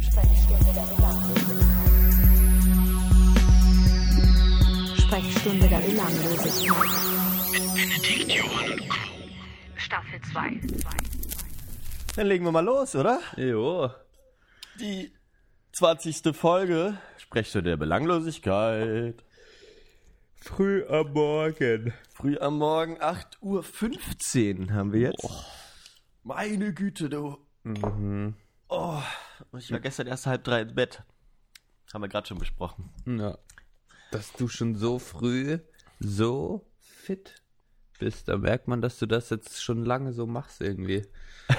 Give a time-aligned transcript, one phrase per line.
[0.00, 1.80] Sprechstunde der Belanglosigkeit.
[4.98, 7.00] Sprechstunde der Belanglosigkeit.
[9.76, 10.60] Staffel 2.
[12.16, 13.20] Dann legen wir mal los, oder?
[13.36, 13.90] Jo.
[14.78, 15.12] Die
[15.72, 16.34] 20.
[16.34, 19.22] Folge Sprechstunde der Belanglosigkeit.
[20.42, 21.92] Früh am Morgen.
[22.08, 25.28] Früh am Morgen 8.15 Uhr haben wir jetzt.
[26.22, 27.36] Meine Güte, du.
[28.68, 29.02] Oh,
[29.58, 31.02] ich war gestern erst halb drei im Bett.
[31.92, 32.90] Haben wir gerade schon besprochen.
[33.04, 33.36] Ja.
[34.12, 35.58] Dass du schon so früh
[35.98, 37.42] so fit
[37.98, 41.06] bist, da merkt man, dass du das jetzt schon lange so machst irgendwie.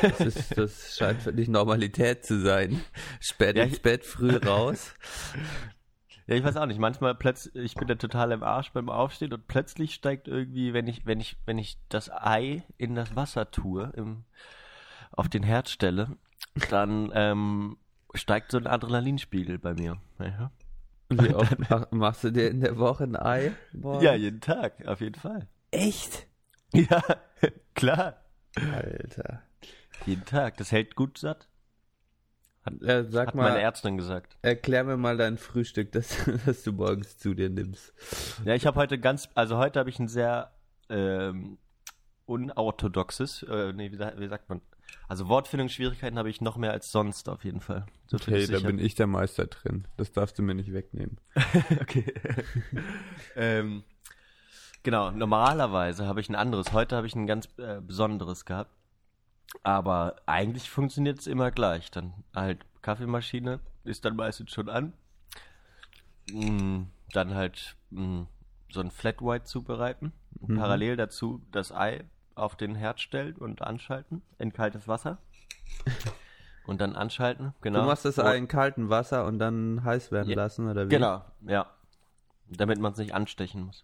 [0.02, 2.82] Das, ist, das scheint für dich Normalität zu sein.
[3.20, 4.96] Spät Ja, ins Bett, früh raus.
[6.28, 6.80] Ja, ich weiß auch nicht.
[6.80, 10.88] Manchmal plötzlich, ich bin da total im Arsch beim Aufstehen und plötzlich steigt irgendwie, wenn
[10.88, 14.24] ich, wenn ich, wenn ich das Ei in das Wasser tue, im,
[15.12, 16.16] auf den Herd stelle,
[16.70, 17.78] dann ähm,
[18.14, 19.98] steigt so ein Adrenalinspiegel bei mir.
[20.20, 20.52] Ja,
[21.10, 23.52] Wie oft mach, machst du dir in der Woche ein Ei?
[23.74, 24.02] Boah.
[24.02, 25.48] ja jeden Tag, auf jeden Fall.
[25.72, 26.28] echt?
[26.74, 27.02] Ja,
[27.74, 28.24] klar.
[28.74, 29.42] Alter.
[30.06, 30.58] Jeden Tag.
[30.58, 31.48] Das hält gut satt.
[32.82, 34.38] Äh, sag Hat mal, meine Ärztin gesagt.
[34.44, 37.94] erklär mir mal dein Frühstück, das, das du morgens zu dir nimmst.
[38.46, 40.52] Ja, ich habe heute ganz, also heute habe ich ein sehr
[40.90, 41.58] ähm,
[42.26, 44.62] unorthodoxes, äh, nee, wie, wie sagt man?
[45.08, 47.86] Also Wortfindungsschwierigkeiten habe ich noch mehr als sonst auf jeden Fall.
[48.08, 49.88] So Okay, da bin ich der Meister drin.
[49.98, 51.18] Das darfst du mir nicht wegnehmen.
[51.82, 52.14] okay.
[53.36, 53.84] ähm,
[54.84, 56.74] genau, normalerweise habe ich ein anderes.
[56.74, 58.72] Heute habe ich ein ganz äh, besonderes gehabt.
[59.64, 61.92] Aber eigentlich funktioniert es immer gleich.
[61.92, 64.94] Dann halt Kaffeemaschine ist dann meistens schon an.
[66.32, 66.84] Mm,
[67.14, 68.24] dann halt mm,
[68.70, 70.14] so ein Flat White zubereiten.
[70.40, 70.58] Mhm.
[70.58, 72.04] Parallel dazu das Ei
[72.36, 75.18] auf den Herd stellen und anschalten in kaltes Wasser.
[76.64, 77.82] Und dann anschalten, genau.
[77.82, 80.36] Du machst das Ei in kaltem Wasser und dann heiß werden Ja.
[80.36, 80.90] lassen, oder wie?
[80.90, 81.66] Genau, ja.
[82.50, 83.84] Damit man es nicht anstechen muss.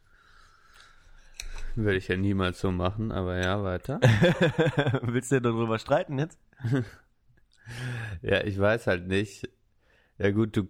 [1.77, 3.99] Würde ich ja niemals so machen, aber ja, weiter.
[5.03, 6.39] Willst du darüber streiten jetzt?
[8.21, 9.49] ja, ich weiß halt nicht.
[10.17, 10.67] Ja gut, du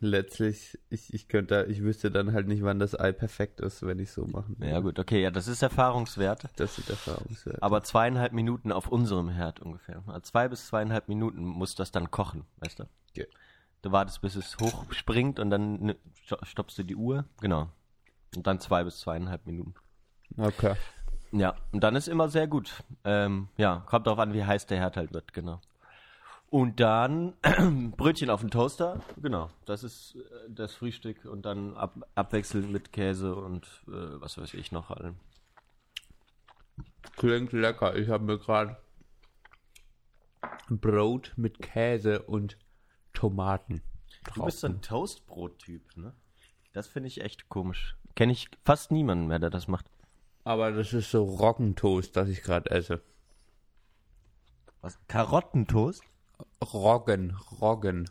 [0.00, 4.00] letztlich, ich, ich könnte, ich wüsste dann halt nicht, wann das Ei perfekt ist, wenn
[4.00, 4.70] ich so machen würde.
[4.72, 6.48] Ja gut, okay, ja, das ist Erfahrungswert.
[6.56, 7.62] Das sind Erfahrungswerte.
[7.62, 10.02] Aber zweieinhalb Minuten auf unserem Herd ungefähr.
[10.08, 12.84] Also zwei bis zweieinhalb Minuten muss das dann kochen, weißt du?
[13.10, 13.26] Okay.
[13.82, 17.24] Du wartest, bis es hochspringt und dann ne- sto- stoppst du die Uhr.
[17.40, 17.70] Genau.
[18.36, 19.74] Und dann zwei bis zweieinhalb Minuten.
[20.36, 20.74] Okay.
[21.32, 22.82] Ja, und dann ist immer sehr gut.
[23.04, 25.60] Ähm, ja, kommt darauf an, wie heiß der Herd halt wird, genau.
[26.48, 27.34] Und dann
[27.96, 29.50] Brötchen auf den Toaster, genau.
[29.66, 34.54] Das ist äh, das Frühstück und dann ab, abwechselnd mit Käse und äh, was weiß
[34.54, 35.16] ich noch allem.
[37.16, 37.94] Klingt lecker.
[37.96, 38.76] Ich habe mir gerade
[40.68, 42.56] Brot mit Käse und
[43.12, 43.82] Tomaten.
[44.34, 46.14] Du bist so ein Toastbrot-Typ, ne?
[46.72, 47.96] Das finde ich echt komisch.
[48.16, 49.86] Kenne ich fast niemanden mehr, der das macht.
[50.44, 53.02] Aber das ist so Roggentoast, das ich gerade esse.
[54.80, 54.98] Was?
[55.08, 56.02] Karottentoast?
[56.62, 58.08] Roggen, Roggen.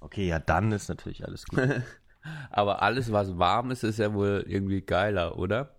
[0.00, 1.60] Okay, ja, dann ist natürlich alles gut.
[2.50, 5.74] Aber alles, was warm ist, ist ja wohl irgendwie geiler, oder?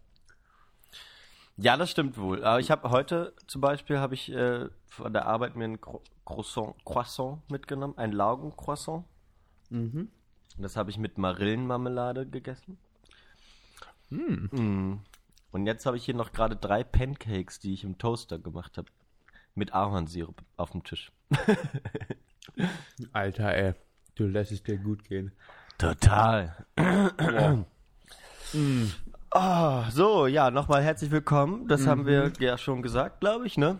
[1.57, 2.43] ja, das stimmt wohl.
[2.43, 6.01] Aber ich habe heute zum Beispiel habe ich äh, von der Arbeit mir ein Cro
[6.25, 9.05] Croissant, Croissant mitgenommen, ein Laugencroissant.
[9.69, 10.09] Mhm.
[10.57, 12.77] Das habe ich mit Marillenmarmelade gegessen.
[14.09, 14.97] Mm.
[15.51, 18.87] Und jetzt habe ich hier noch gerade drei Pancakes, die ich im Toaster gemacht habe.
[19.53, 21.11] Mit Ahornsirup auf dem Tisch.
[23.11, 23.73] Alter, ey.
[24.15, 25.33] Du lässt es dir gut gehen.
[25.77, 26.65] Total.
[29.31, 31.67] Ah, so, ja, nochmal herzlich willkommen.
[31.67, 33.79] Das haben wir ja schon gesagt, glaube ich, ne?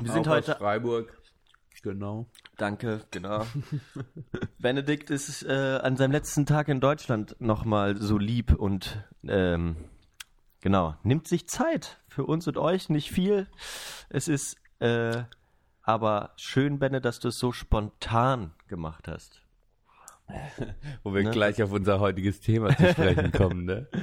[0.00, 0.56] Wir sind Auch aus heute.
[0.56, 1.18] Freiburg.
[1.82, 2.26] Genau.
[2.56, 3.44] Danke, genau.
[4.58, 9.76] Benedikt ist äh, an seinem letzten Tag in Deutschland nochmal so lieb und ähm,
[10.64, 13.46] genau, nimmt sich Zeit für uns und euch, nicht viel.
[14.08, 15.22] Es ist äh,
[15.82, 19.42] aber schön, Benne, dass du es so spontan gemacht hast.
[21.04, 21.30] Wo wir Ne?
[21.32, 23.86] gleich auf unser heutiges Thema zu sprechen kommen, ne?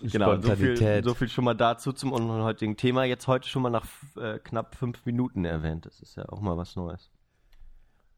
[0.00, 1.04] Genau, so viel, Spontanität.
[1.04, 3.04] so viel schon mal dazu zum unseren heutigen Thema.
[3.04, 3.86] Jetzt heute schon mal nach
[4.16, 5.86] äh, knapp fünf Minuten erwähnt.
[5.86, 7.10] Das ist ja auch mal was Neues.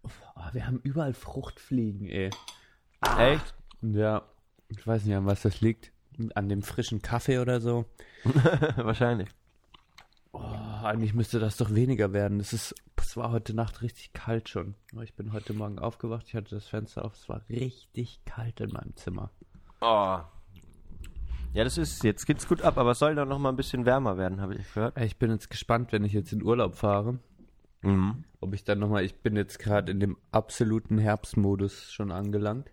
[0.02, 0.08] Oh,
[0.52, 2.30] wir haben überall Fruchtfliegen, ey.
[3.18, 3.54] Echt?
[3.82, 4.22] Ja.
[4.68, 5.92] Ich weiß nicht, an was das liegt.
[6.34, 7.84] An dem frischen Kaffee oder so.
[8.76, 9.28] Wahrscheinlich.
[10.32, 12.40] Oh, eigentlich müsste das doch weniger werden.
[12.40, 14.74] Es ist, es war heute Nacht richtig kalt schon.
[15.02, 18.70] Ich bin heute Morgen aufgewacht, ich hatte das Fenster auf, es war richtig kalt in
[18.72, 19.30] meinem Zimmer.
[19.80, 20.18] Oh.
[21.52, 23.86] Ja, das ist, jetzt geht's gut ab, aber es soll dann noch mal ein bisschen
[23.86, 24.98] wärmer werden, habe ich gehört.
[25.00, 27.18] Ich bin jetzt gespannt, wenn ich jetzt in Urlaub fahre,
[27.82, 28.24] Mhm.
[28.40, 32.70] ob ich dann nochmal, ich bin jetzt gerade in dem absoluten Herbstmodus schon angelangt.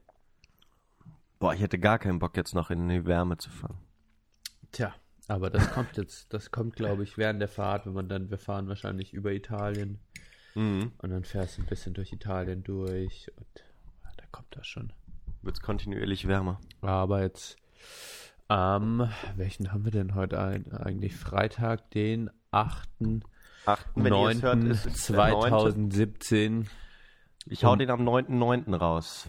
[1.42, 3.78] Boah, ich hätte gar keinen Bock jetzt noch in die Wärme zu fahren.
[4.72, 4.94] Tja,
[5.28, 8.38] aber das kommt jetzt, das kommt, glaube ich, während der Fahrt, wenn man dann, wir
[8.38, 10.00] fahren wahrscheinlich über Italien
[10.54, 10.92] Mhm.
[11.00, 13.48] und dann fährst du ein bisschen durch Italien durch und
[14.04, 14.94] ja, da kommt das schon.
[15.42, 16.60] Wird's kontinuierlich wärmer.
[16.82, 17.58] Aber jetzt,
[18.48, 21.16] am, welchen haben wir denn heute ein, eigentlich?
[21.16, 22.88] Freitag, den 8.
[23.66, 23.88] 8.
[23.96, 24.68] Wenn ihr es hört, 9.
[24.72, 25.32] ist es der 9..
[25.50, 26.70] 2017.
[27.48, 28.76] Ich hau den am 9.9.
[28.76, 29.28] raus.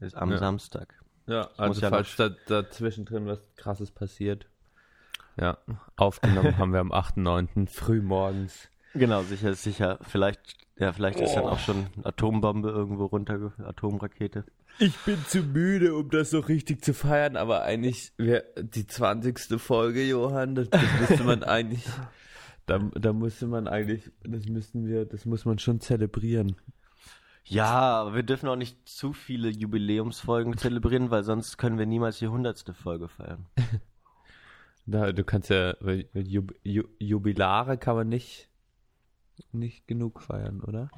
[0.00, 0.38] Ist am Ja.
[0.38, 1.01] Samstag.
[1.26, 4.46] Ja, also ja falls da, dazwischen drin was krasses passiert.
[5.40, 5.58] Ja,
[5.96, 7.68] aufgenommen haben wir am 8.9.
[7.68, 8.68] früh morgens.
[8.94, 9.98] Genau, sicher, sicher.
[10.02, 10.40] Vielleicht,
[10.78, 14.44] ja, vielleicht ist dann auch schon Atombombe irgendwo runter, Atomrakete.
[14.78, 19.60] Ich bin zu müde, um das so richtig zu feiern, aber eigentlich wäre die 20.
[19.60, 21.84] Folge, Johann, das, das müsste man eigentlich,
[22.66, 26.56] da, da musste man eigentlich, das müssten wir, das muss man schon zelebrieren.
[27.44, 32.18] Ja, aber wir dürfen auch nicht zu viele Jubiläumsfolgen zelebrieren, weil sonst können wir niemals
[32.18, 33.46] die hundertste Folge feiern.
[34.84, 35.74] Da, du kannst ja,
[36.12, 38.48] Jub, Ju, Jubilare kann man nicht,
[39.52, 40.90] nicht genug feiern, oder?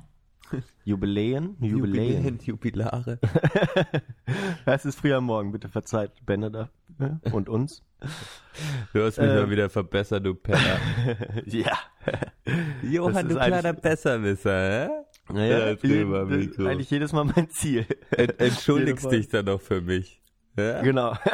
[0.85, 1.56] Jubiläen?
[1.61, 2.38] Jubiläen.
[2.43, 3.19] Jubilare.
[4.64, 7.82] Es ist früh am Morgen, bitte verzeiht da ja, und uns.
[8.94, 9.37] Du hast mich Ähm.
[9.37, 10.79] mal wieder verbessert, du Penner.
[11.44, 11.79] ja.
[12.82, 15.04] Johann, du kleiner Besserwisser, hä?
[15.32, 15.76] Naja, Ja,
[16.67, 17.87] eigentlich jedes Mal mein Ziel.
[18.11, 20.21] Ent- Entschuldigst dich dann noch für mich.
[20.56, 20.82] Ja?
[20.82, 21.17] Genau.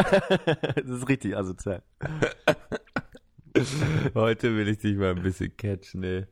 [0.76, 1.82] das ist richtig asozial.
[4.14, 6.26] Heute will ich dich mal ein bisschen catchen, ey.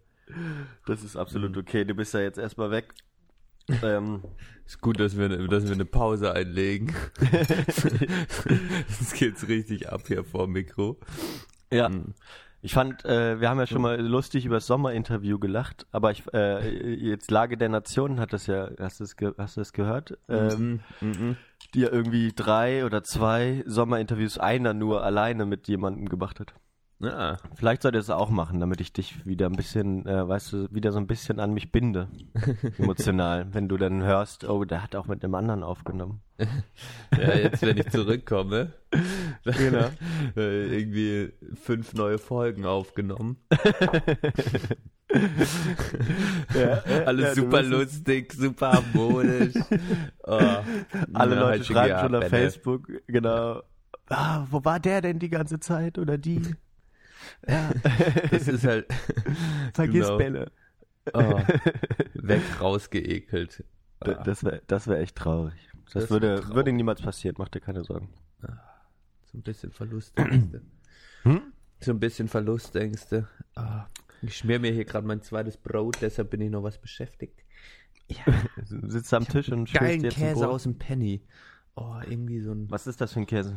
[0.87, 1.85] Das ist absolut okay.
[1.85, 2.95] Du bist ja jetzt erstmal weg.
[3.83, 4.23] Ähm,
[4.65, 6.95] Ist gut, dass wir, dass wir eine Pause einlegen.
[8.89, 10.99] Jetzt geht's richtig ab hier vor Mikro.
[11.71, 11.91] ja.
[12.61, 16.25] Ich fand, äh, wir haben ja schon mal lustig über das Sommerinterview gelacht, aber ich,
[16.35, 19.73] äh, jetzt Lage der Nation hat das ja, hast du es, ge hast du es
[19.73, 20.19] gehört?
[20.29, 21.37] Ähm, Mhm, mhm.
[21.75, 26.53] die ja irgendwie drei oder zwei Sommerinterviews einer nur alleine mit jemandem gemacht hat.
[27.01, 30.69] Ja, Vielleicht sollte es auch machen, damit ich dich wieder ein bisschen, äh, weißt du,
[30.73, 32.09] wieder so ein bisschen an mich binde.
[32.79, 33.47] Emotional.
[33.53, 36.21] wenn du dann hörst, oh, der hat auch mit einem anderen aufgenommen.
[37.17, 38.73] ja, jetzt wenn ich zurückkomme,
[39.45, 39.91] Genau.
[40.37, 43.37] äh, irgendwie fünf neue Folgen aufgenommen.
[46.55, 49.55] Ja, Alles ja, super lustig, super harmonisch.
[50.25, 50.39] Oh,
[51.13, 52.29] Alle ja, Leute schreiben schon auf.
[52.29, 53.63] Facebook, genau.
[54.09, 56.43] Ah, wo war der denn die ganze Zeit oder die?
[57.47, 57.71] Ja,
[58.31, 58.87] Das ist halt
[59.75, 60.19] vergiss genau.
[60.19, 60.53] Bälle.
[61.15, 61.41] oh,
[62.15, 63.65] weg rausgeekelt.
[64.07, 65.55] D- Das wäre das wär echt traurig.
[65.87, 66.55] Das, Das würde, traurig.
[66.55, 68.09] würde niemals passieren, mach dir keine Sorgen.
[68.41, 70.63] So ein bisschen Verlustängste.
[71.23, 71.53] Hm?
[71.81, 73.29] So ein bisschen Verlustängste.
[73.55, 73.87] Ah,
[74.23, 77.45] ich schmier mir hier gerade mein zweites Brot, deshalb bin ich noch was beschäftigt.
[78.71, 80.55] Du sitzt am Tisch und schmierst jetzt ein Käse Brot.
[80.55, 81.23] aus dem Penny.
[81.77, 83.57] Oh, irgendwie so ein, Was ist das für ein Käse?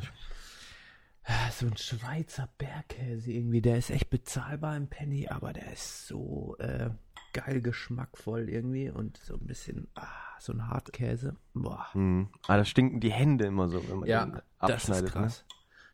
[1.52, 3.62] So ein Schweizer Bergkäse irgendwie.
[3.62, 6.90] Der ist echt bezahlbar im Penny, aber der ist so äh,
[7.34, 10.08] geil geschmackvoll irgendwie und so ein bisschen, ah,
[10.40, 11.36] so ein Hartkäse.
[11.54, 11.88] Boah.
[11.94, 12.30] Hm.
[12.48, 15.06] Ah, da stinken die Hände immer so, wenn man Ja, den das abschneidet.
[15.08, 15.46] ist krass.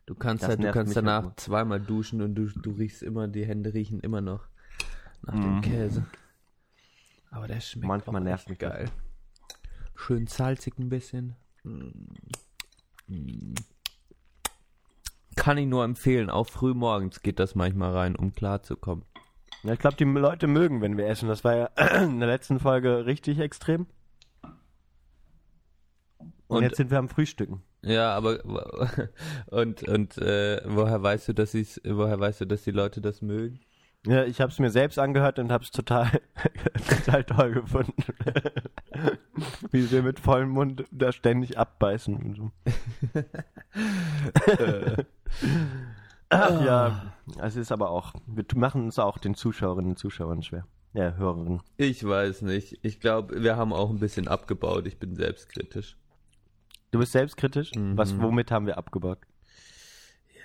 [0.05, 3.45] Du kannst Das halt, du kannst danach zweimal duschen und du, du riechst immer, die
[3.45, 4.47] Hände riechen immer noch
[5.21, 5.41] nach Mhm.
[5.41, 6.05] dem Käse.
[7.29, 8.71] Aber der schmeckt Manchmal auch nervt mich das.
[8.71, 8.89] geil.
[9.95, 11.35] Schön salzig ein bisschen.
[11.63, 11.89] Mm.
[13.07, 13.53] Mm.
[15.37, 19.05] Kann ich nur empfehlen, auch früh morgens geht das manchmal rein, um klarzukommen.
[19.63, 21.29] Ja, ich glaube, die Leute mögen, wenn wir essen.
[21.29, 21.65] Das war ja
[22.03, 23.87] in der letzten Folge richtig extrem.
[26.47, 27.63] Und, Und- jetzt sind wir am Frühstücken.
[27.83, 28.43] Ja, aber
[29.47, 33.21] und und äh, woher weißt du, dass sie's, woher weißt du, dass die Leute das
[33.21, 33.59] mögen?
[34.05, 36.09] Ja, ich habe es mir selbst angehört und habe es total,
[36.89, 37.93] total toll gefunden.
[39.71, 42.51] Wie wir mit vollem Mund da ständig abbeißen und so.
[46.29, 50.65] Ach ja, es ist aber auch, wir machen es auch den Zuschauerinnen und Zuschauern schwer.
[50.93, 51.61] Ja, Hörerinnen.
[51.77, 52.79] Ich weiß nicht.
[52.81, 54.87] Ich glaube, wir haben auch ein bisschen abgebaut.
[54.87, 55.97] Ich bin selbstkritisch.
[56.91, 57.71] Du bist selbstkritisch?
[57.75, 57.97] Mhm.
[57.97, 59.19] Was, womit haben wir abgebaut?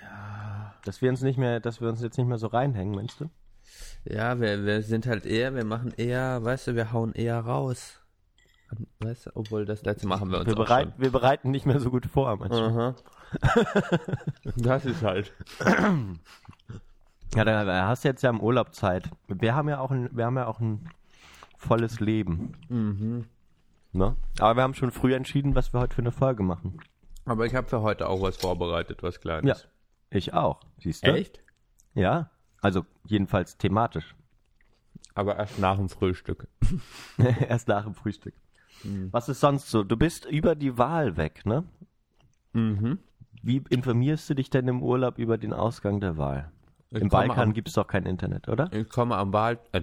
[0.01, 0.75] Ja.
[0.85, 3.29] Dass wir uns nicht mehr, dass wir uns jetzt nicht mehr so reinhängen, meinst du?
[4.05, 8.01] Ja, wir, wir sind halt eher, wir machen eher, weißt du, wir hauen eher raus.
[8.99, 11.79] Weißt du, obwohl das letzte machen wir uns Wir, auch bereit, wir bereiten nicht mehr
[11.79, 12.69] so gut vor, manchmal.
[12.69, 12.95] Aha.
[14.55, 15.33] das ist halt.
[17.35, 19.09] Ja, da hast du jetzt ja im Urlaub Zeit.
[19.27, 20.89] Wir haben ja auch ein, wir haben ja auch ein
[21.57, 22.53] volles Leben.
[22.69, 23.25] Mhm.
[23.91, 24.15] Ne?
[24.39, 26.79] Aber wir haben schon früh entschieden, was wir heute für eine Folge machen.
[27.25, 29.63] Aber ich habe für heute auch was vorbereitet, was Kleines.
[29.63, 29.69] Ja.
[30.09, 31.23] Ich auch, siehst du?
[31.95, 32.29] Ja,
[32.61, 34.15] also jedenfalls thematisch.
[35.15, 36.47] Aber erst nach dem Frühstück.
[37.47, 38.33] Erst nach dem Frühstück.
[39.11, 39.83] Was ist sonst so?
[39.83, 41.63] Du bist über die Wahl weg, ne?
[42.53, 42.99] Mhm.
[43.43, 46.49] Wie informierst du dich denn im Urlaub über den Ausgang der Wahl?
[46.91, 48.71] Ich Im Balkan gibt es doch kein Internet, oder?
[48.71, 49.59] Ich komme am Wahl.
[49.73, 49.81] Äh,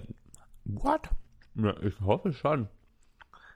[0.65, 1.11] what?
[1.57, 2.69] Ja, ich hoffe schon.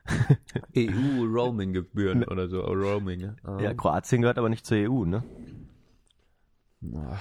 [0.77, 2.61] EU-Roaming-Gebühren oder so.
[2.61, 3.35] Roaming.
[3.45, 5.25] Ja, Ja, Kroatien gehört aber nicht zur EU, ne?
[6.83, 7.19] ja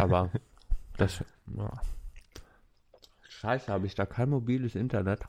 [0.00, 0.30] aber
[0.96, 1.24] das.
[1.56, 1.72] Ja.
[3.28, 5.26] Scheiße, habe ich da kein mobiles Internet?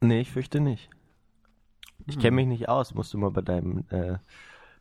[0.00, 0.90] Nee, ich fürchte nicht.
[2.06, 4.18] Ich kenne mich nicht aus, musst du mal bei deinem äh,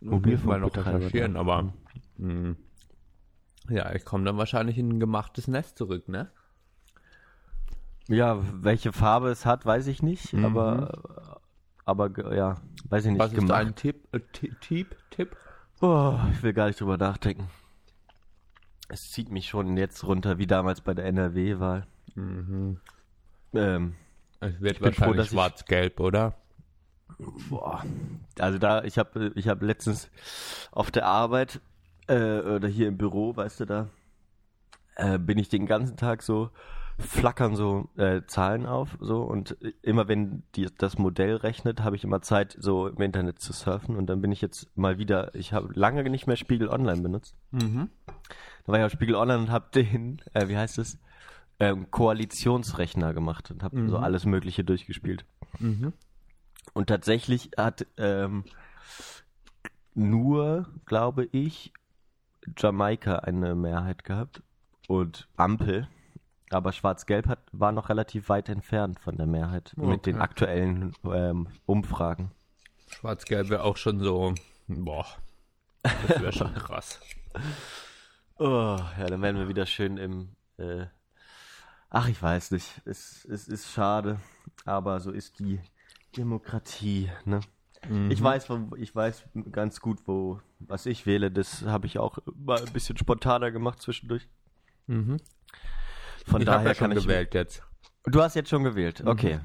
[0.01, 1.73] Mobilfunk noch recherchieren, aber.
[2.17, 2.55] mh.
[3.69, 6.31] Ja, ich komme dann wahrscheinlich in ein gemachtes Nest zurück, ne?
[8.07, 11.41] Ja, welche Farbe es hat, weiß ich nicht, aber
[11.83, 13.19] aber ge- ja, weiß ich nicht.
[13.19, 13.51] Was ist gemacht.
[13.51, 14.07] dein Tipp?
[14.13, 14.95] Äh, Ti- Tipp?
[15.09, 15.35] Tipp?
[15.81, 17.49] Oh, ich will gar nicht drüber nachdenken.
[18.89, 21.85] Es zieht mich schon jetzt runter, wie damals bei der NRW-Wahl.
[22.15, 23.95] Ähm,
[24.39, 26.35] Es wird wahrscheinlich schwarz-gelb, oder?
[27.49, 27.83] Boah.
[28.39, 30.09] Also da, ich habe ich hab letztens
[30.71, 31.61] auf der Arbeit
[32.07, 33.89] äh, oder hier im Büro, weißt du da,
[34.95, 36.49] äh, bin ich den ganzen Tag so
[36.99, 42.03] flackern so äh, Zahlen auf so und immer wenn die, das Modell rechnet, habe ich
[42.03, 45.53] immer Zeit so im Internet zu surfen und dann bin ich jetzt mal wieder, ich
[45.53, 47.35] habe lange nicht mehr Spiegel Online benutzt.
[47.51, 47.89] Mhm.
[48.65, 50.97] Da war ich auf Spiegel Online und habe den, äh, wie heißt es,
[51.59, 55.25] ähm, Koalitionsrechner gemacht und habe so alles Mögliche durchgespielt.
[55.59, 55.93] Mhm.
[56.73, 58.43] Und tatsächlich hat ähm,
[59.93, 61.73] nur, glaube ich,
[62.57, 64.41] Jamaika eine Mehrheit gehabt
[64.87, 65.87] und Ampel.
[66.49, 70.23] Aber Schwarz-Gelb hat, war noch relativ weit entfernt von der Mehrheit mit den Okay.
[70.23, 72.31] aktuellen ähm, Umfragen.
[72.89, 74.33] Schwarz-gelb wäre auch schon so.
[74.67, 75.05] Boah.
[75.83, 77.01] Das wäre schon krass.
[78.37, 80.35] Oh, ja, dann werden wir wieder schön im.
[80.57, 80.85] Äh,
[81.89, 82.81] ach, ich weiß nicht.
[82.85, 84.19] Es, es ist schade,
[84.63, 85.59] aber so ist die
[86.15, 87.09] Demokratie.
[87.25, 87.39] Ne?
[88.09, 88.47] Ich weiß,
[88.77, 91.31] ich weiß ganz gut, wo was ich wähle.
[91.31, 94.27] Das habe ich auch mal ein bisschen spontaner gemacht zwischendurch.
[94.87, 95.17] Mhm.
[96.25, 97.03] Von Ich daher ja schon kann ich.
[97.03, 97.63] gewählt jetzt.
[98.05, 99.03] Du hast jetzt schon gewählt.
[99.05, 99.39] Okay.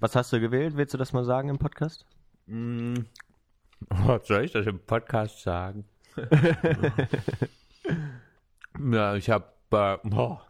[0.00, 0.76] Was hast du gewählt?
[0.76, 2.06] Willst du das mal sagen im Podcast?
[2.46, 3.06] Mhm.
[3.88, 5.84] Was soll ich das im Podcast sagen?
[8.78, 9.44] ja, ich habe.
[9.72, 10.46] Äh, boah.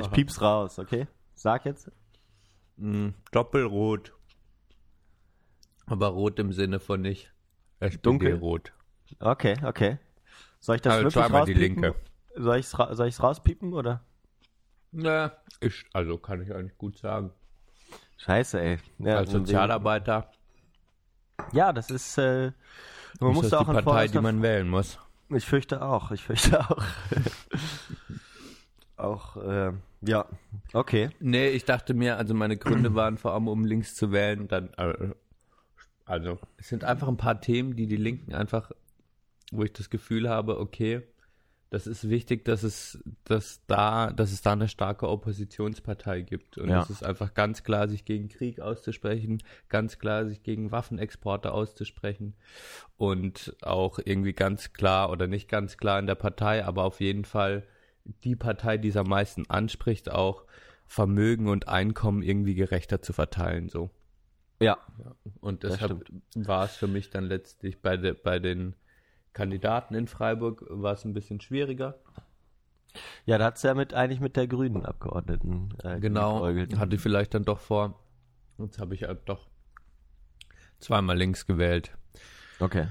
[0.00, 1.06] Ich piep's raus, okay?
[1.34, 1.90] Sag jetzt.
[2.76, 4.12] Mm, Doppelrot.
[5.86, 7.32] Aber rot im Sinne von nicht
[8.02, 8.32] Dunkel?
[8.32, 8.72] SPD-rot.
[9.20, 9.98] Okay, okay.
[10.60, 11.82] Soll ich das Also wirklich die rauspiepen?
[11.82, 11.94] Linke.
[12.34, 14.02] Soll ich's, ra soll ich's rauspiepen oder?
[14.92, 17.32] Ja, ich, also kann ich eigentlich gut sagen.
[18.18, 18.78] Scheiße, ey.
[18.98, 20.30] Ja, Als Sozialarbeiter
[21.52, 22.52] Ja, das ist, äh,
[23.20, 24.98] man ist muss das da die auch an Partei, die man wählen muss.
[25.28, 26.82] Ich fürchte auch, ich fürchte auch.
[28.96, 29.72] auch, äh,
[30.02, 30.26] ja,
[30.72, 31.10] okay.
[31.20, 34.48] Nee, ich dachte mir, also meine Gründe waren vor allem, um links zu wählen.
[34.48, 35.14] Dann, äh,
[36.04, 38.70] also, es sind einfach ein paar Themen, die die Linken einfach,
[39.52, 41.02] wo ich das Gefühl habe, okay,
[41.70, 46.58] das ist wichtig, dass es, dass da, dass es da eine starke Oppositionspartei gibt.
[46.58, 46.80] Und Ja.
[46.80, 52.34] es ist einfach ganz klar, sich gegen Krieg auszusprechen, ganz klar, sich gegen Waffenexporte auszusprechen
[52.96, 57.24] und auch irgendwie ganz klar oder nicht ganz klar in der Partei, aber auf jeden
[57.24, 57.64] Fall
[58.24, 60.44] die Partei, die es am meisten anspricht, auch
[60.86, 63.90] Vermögen und Einkommen irgendwie gerechter zu verteilen, so.
[64.60, 64.78] Ja,
[65.40, 68.74] Und Das deshalb war es für mich dann letztlich bei, de, bei den
[69.34, 71.98] Kandidaten in Freiburg war es ein bisschen schwieriger.
[73.26, 76.78] ja, da hat's ja mit, eigentlich mit der grünen Abgeordneten, äh, Genau, geliebäugelt.
[76.78, 78.00] hatte vielleicht dann doch vor.
[78.56, 79.46] Jetzt habe ich halt doch
[80.78, 81.90] zweimal links gewählt.
[82.60, 82.86] Okay.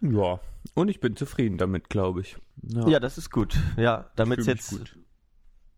[0.00, 0.40] Ja,
[0.74, 2.36] und ich bin zufrieden damit, glaube ich.
[2.62, 3.56] Ja, das ist gut.
[3.76, 4.96] Ja, damit jetzt, gut.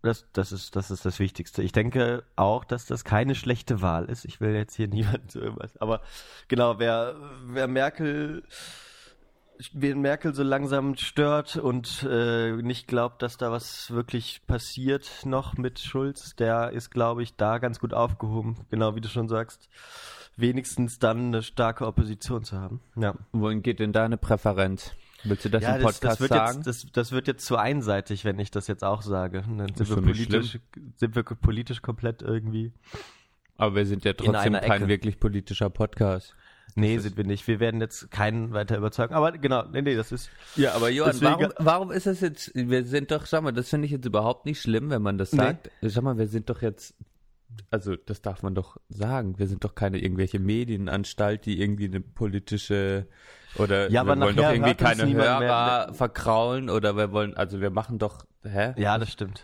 [0.03, 1.63] das, das ist, das ist das Wichtigste.
[1.63, 4.25] Ich denke auch, dass das keine schlechte Wahl ist.
[4.25, 6.01] Ich will jetzt hier niemand so irgendwas, aber
[6.49, 8.45] genau, wer, wer Merkel,
[9.73, 15.57] wen Merkel so langsam stört und äh, nicht glaubt, dass da was wirklich passiert noch
[15.57, 18.67] mit Schulz, der ist, glaube ich, da ganz gut aufgehoben.
[18.71, 19.69] Genau wie du schon sagst.
[20.37, 22.81] Wenigstens dann eine starke Opposition zu haben.
[22.97, 23.15] Ja.
[23.33, 24.93] Wohin geht denn deine Präferenz?
[25.23, 26.57] Willst du das Ja, im das, Podcast das, wird sagen?
[26.59, 29.43] jetzt, das, das wird jetzt zu einseitig, wenn ich das jetzt auch sage.
[29.43, 30.59] Dann sind wir, politisch,
[30.97, 32.73] sind wir politisch komplett irgendwie.
[33.57, 34.89] Aber wir sind ja trotzdem kein Ecke.
[34.89, 36.35] wirklich politischer Podcast.
[36.77, 37.47] Nee, sind wir nicht.
[37.47, 39.15] Wir werden jetzt keinen weiter überzeugen.
[39.15, 40.29] Aber genau, nee, nee, das ist.
[40.57, 43.69] Ja, aber Johann, Deswegen- warum, warum ist das jetzt, wir sind doch, sag mal, das
[43.69, 45.39] finde ich jetzt überhaupt nicht schlimm, wenn man das Nee.
[45.39, 45.71] sagt.
[45.83, 46.95] Sag mal, wir sind doch jetzt
[47.71, 49.39] also das darf man doch sagen.
[49.39, 53.07] Wir sind doch keine irgendwelche Medienanstalt, die irgendwie eine politische
[53.57, 55.95] oder Ja, wir wollen doch irgendwie keine Hörer mehr.
[55.95, 58.75] verkraulen oder wir wollen, also wir machen doch, hä?
[58.77, 59.43] Ja, das stimmt.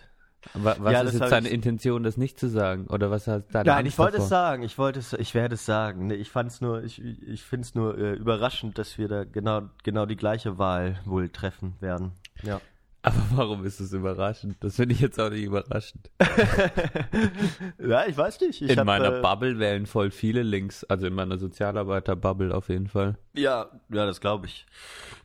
[0.54, 2.86] Wa- Was Ja, ist jetzt deine ich- Intention, das nicht zu sagen?
[2.86, 4.24] Oder was hat deine Nein, Angst ich wollte davor?
[4.24, 6.10] es sagen, ich wollte es, ich werde es sagen.
[6.10, 10.06] Ich fand's nur, ich, ich finde es nur äh, überraschend, dass wir da genau, genau
[10.06, 12.12] die gleiche Wahl wohl treffen werden.
[12.42, 12.60] Ja.
[13.02, 14.56] Aber warum ist es überraschend?
[14.60, 16.10] Das finde ich jetzt auch nicht überraschend.
[17.78, 18.60] ja, ich weiß nicht.
[18.60, 22.68] Ich in hab, meiner äh, Bubble wählen voll viele Links, also in meiner Sozialarbeiter-Bubble auf
[22.68, 23.16] jeden Fall.
[23.34, 24.66] Ja, ja, das glaube ich.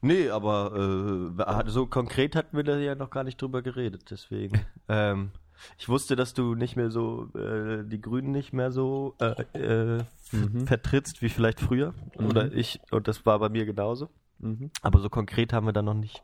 [0.01, 1.33] Nee, aber
[1.65, 4.61] äh, so konkret hatten wir da ja noch gar nicht drüber geredet, deswegen.
[4.87, 5.31] ähm,
[5.77, 9.97] ich wusste, dass du nicht mehr so, äh, die Grünen nicht mehr so äh, äh,
[9.99, 11.93] f- vertrittst wie vielleicht früher.
[12.17, 14.09] Oder ich, und das war bei mir genauso.
[14.39, 14.69] Mhm.
[14.81, 16.23] Aber so konkret haben wir da noch nicht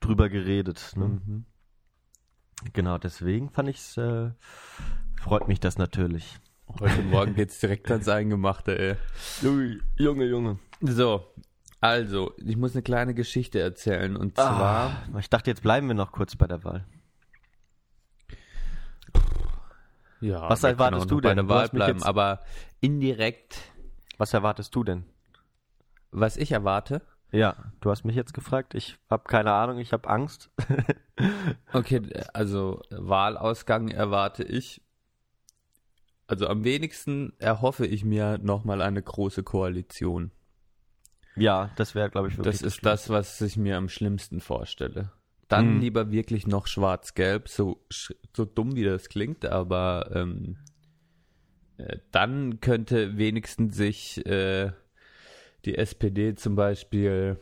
[0.00, 0.92] drüber geredet.
[0.96, 1.04] Ne?
[1.06, 1.44] Mhm.
[2.72, 4.30] Genau, deswegen fand ich's, äh,
[5.20, 6.38] freut mich das natürlich.
[6.78, 8.96] Heute Morgen geht's direkt ans Eingemachte, ey.
[9.42, 10.58] Junge, Junge, Junge.
[10.80, 11.32] So,
[11.80, 14.16] also, ich muss eine kleine Geschichte erzählen.
[14.16, 16.86] Und zwar, Ah, ich dachte, jetzt bleiben wir noch kurz bei der Wahl.
[20.20, 21.46] ja, was erwartest du noch bei denn?
[21.46, 22.40] der Wahl bleiben, aber
[22.80, 23.62] indirekt,
[24.18, 25.04] Was erwartest du denn?
[26.12, 27.02] was ich erwarte.
[27.32, 28.74] Ja, du hast mich jetzt gefragt.
[28.74, 30.50] Ich habe keine Ahnung, ich habe Angst.
[31.72, 32.00] Okay,
[32.32, 34.80] also Wahlausgang erwarte ich.
[36.26, 40.30] Also am wenigsten erhoffe ich mir nochmal eine große Koalition.
[41.36, 42.60] ja, das wäre, glaube ich, wirklich.
[42.60, 45.12] Das ist das, was ich mir am schlimmsten vorstelle.
[45.48, 45.80] Dann Mhm.
[45.80, 47.84] lieber wirklich noch schwarz-gelb, so,
[48.34, 50.56] so dumm wie das klingt, aber ähm,
[51.78, 54.72] äh, dann könnte wenigstens sich äh,
[55.64, 57.38] die SPD zum Beispiel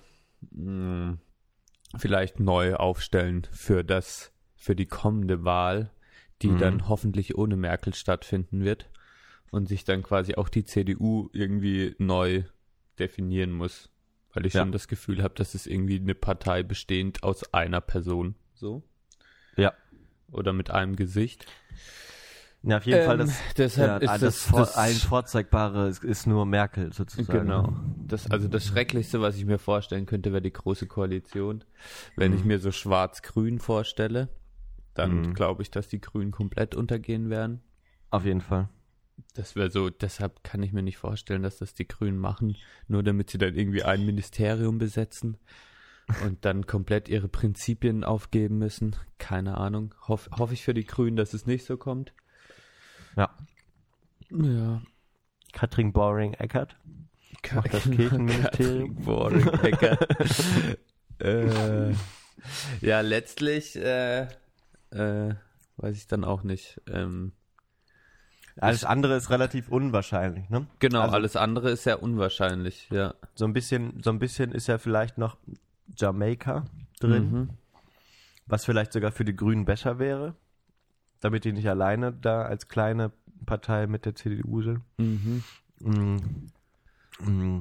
[0.50, 1.18] mh,
[1.96, 5.90] vielleicht neu aufstellen für das, für die kommende Wahl,
[6.42, 6.58] die Mhm.
[6.58, 8.88] dann hoffentlich ohne Merkel stattfinden wird
[9.50, 12.44] und sich dann quasi auch die CDU irgendwie neu
[12.98, 13.90] definieren muss.
[14.34, 14.60] Weil ich Ja.
[14.60, 18.35] schon das Gefühl habe, dass es irgendwie eine Partei bestehend aus einer Person.
[18.54, 18.83] So.
[19.57, 19.72] Ja.
[20.31, 21.46] Oder mit einem Gesicht.
[22.62, 25.88] Ja, auf jeden Fall, Ähm, das, deshalb ja, ist das, das- vor, das- allen vorzeigbare
[25.88, 27.47] ist, ist nur Merkel sozusagen.
[27.47, 27.73] Genau.
[28.09, 31.62] Das, also das Schrecklichste, was ich mir vorstellen könnte, wäre die große Koalition.
[32.16, 34.29] Wenn ich mir so schwarz-grün vorstelle,
[34.94, 35.35] dann Mhm.
[35.35, 37.61] glaube ich, dass die Grünen komplett untergehen werden.
[38.11, 38.68] Auf jeden Fall.
[39.35, 42.57] Das wäre so, deshalb kann ich mir nicht vorstellen, dass das die Grünen machen,
[42.88, 45.37] nur damit sie dann irgendwie ein Ministerium besetzen
[46.25, 48.97] und dann komplett ihre Prinzipien aufgeben müssen.
[49.18, 49.94] Keine Ahnung.
[50.09, 52.14] Hoff, hoffe ich für die Grünen, dass es nicht so kommt.
[53.18, 53.28] Ja.
[54.31, 54.81] Ja.
[55.52, 56.76] Katrin Boring Eckert.
[57.54, 58.94] Macht das Kirchenministerium.
[58.96, 59.98] Katrin Boring, Ecker.
[61.20, 61.92] äh,
[62.81, 64.22] ja, letztlich äh,
[64.90, 65.35] äh,
[65.76, 66.81] weiß ich dann auch nicht.
[66.90, 67.33] Ähm,
[68.57, 70.66] Alles andere ist relativ unwahrscheinlich, ne?
[70.78, 73.14] genau, Also- alles andere ist sehr unwahrscheinlich, ja.
[73.35, 75.37] So ein bisschen, so ein bisschen ist ja vielleicht noch
[75.96, 76.64] Jamaika
[77.00, 77.50] drin, Mhm.
[78.46, 80.35] was vielleicht sogar für die Grünen besser wäre,
[81.20, 83.12] damit die nicht alleine da als kleine
[83.46, 84.81] Partei mit der CDU sind.
[84.98, 85.42] Mhm.
[85.81, 86.16] Mm.
[87.20, 87.61] Mm.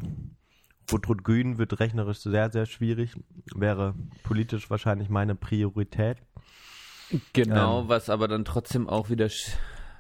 [0.91, 3.13] Rot-Rot-Grün wird rechnerisch sehr, sehr schwierig,
[3.53, 3.93] wäre
[4.23, 6.17] politisch wahrscheinlich meine Priorität.
[7.33, 7.89] Genau, Ähm.
[7.89, 9.29] was aber dann trotzdem auch wieder,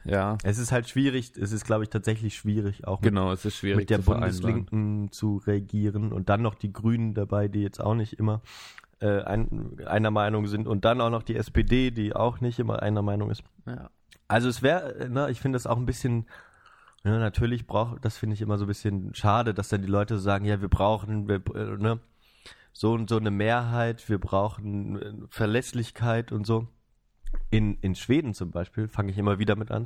[0.05, 3.43] ja, Es ist halt schwierig, es ist, glaube ich, tatsächlich schwierig, auch mit, genau, es
[3.43, 3.97] ist schwierig mit der.
[3.99, 8.41] Bundeslinken zu regieren und dann noch die Grünen dabei, die jetzt auch nicht immer
[8.99, 12.81] äh, ein, einer Meinung sind und dann auch noch die SPD, die auch nicht immer
[12.81, 13.43] einer Meinung ist.
[13.65, 13.89] Ja.
[14.27, 16.27] Also es wäre, ne, ich finde das auch ein bisschen,
[17.03, 20.17] ne, natürlich braucht, das finde ich immer so ein bisschen schade, dass dann die Leute
[20.19, 21.99] sagen, ja, wir brauchen, wir, äh, ne,
[22.73, 26.67] so und so eine Mehrheit, wir brauchen äh, Verlässlichkeit und so.
[27.49, 29.85] In, in Schweden zum Beispiel, fange ich immer wieder mit an,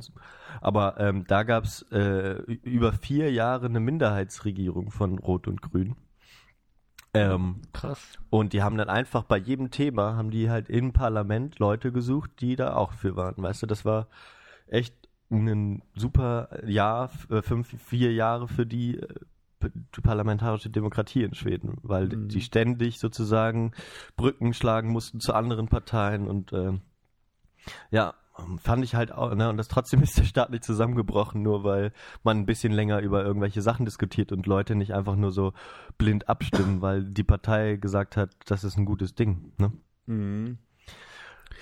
[0.60, 5.96] aber ähm, da gab es äh, über vier Jahre eine Minderheitsregierung von Rot und Grün.
[7.14, 8.18] Ähm, Krass.
[8.30, 12.30] und die haben dann einfach bei jedem Thema, haben die halt im Parlament Leute gesucht,
[12.40, 13.42] die da auch für waren.
[13.42, 14.08] Weißt du, das war
[14.66, 14.94] echt
[15.30, 19.14] ein super Jahr, äh, fünf, vier Jahre für die äh,
[19.94, 22.28] die parlamentarische Demokratie in Schweden, weil Mhm.
[22.28, 23.70] die ständig sozusagen
[24.16, 26.80] Brücken schlagen mussten zu anderen Parteien und ähm,
[27.92, 28.14] ja,
[28.62, 31.92] fand ich halt auch, ne, und das trotzdem ist der Staat nicht zusammengebrochen, nur weil
[32.22, 35.52] man ein bisschen länger über irgendwelche Sachen diskutiert und Leute nicht einfach nur so
[35.98, 39.72] blind abstimmen, weil die Partei gesagt hat, das ist ein gutes Ding, ne?
[40.06, 40.58] Mhm.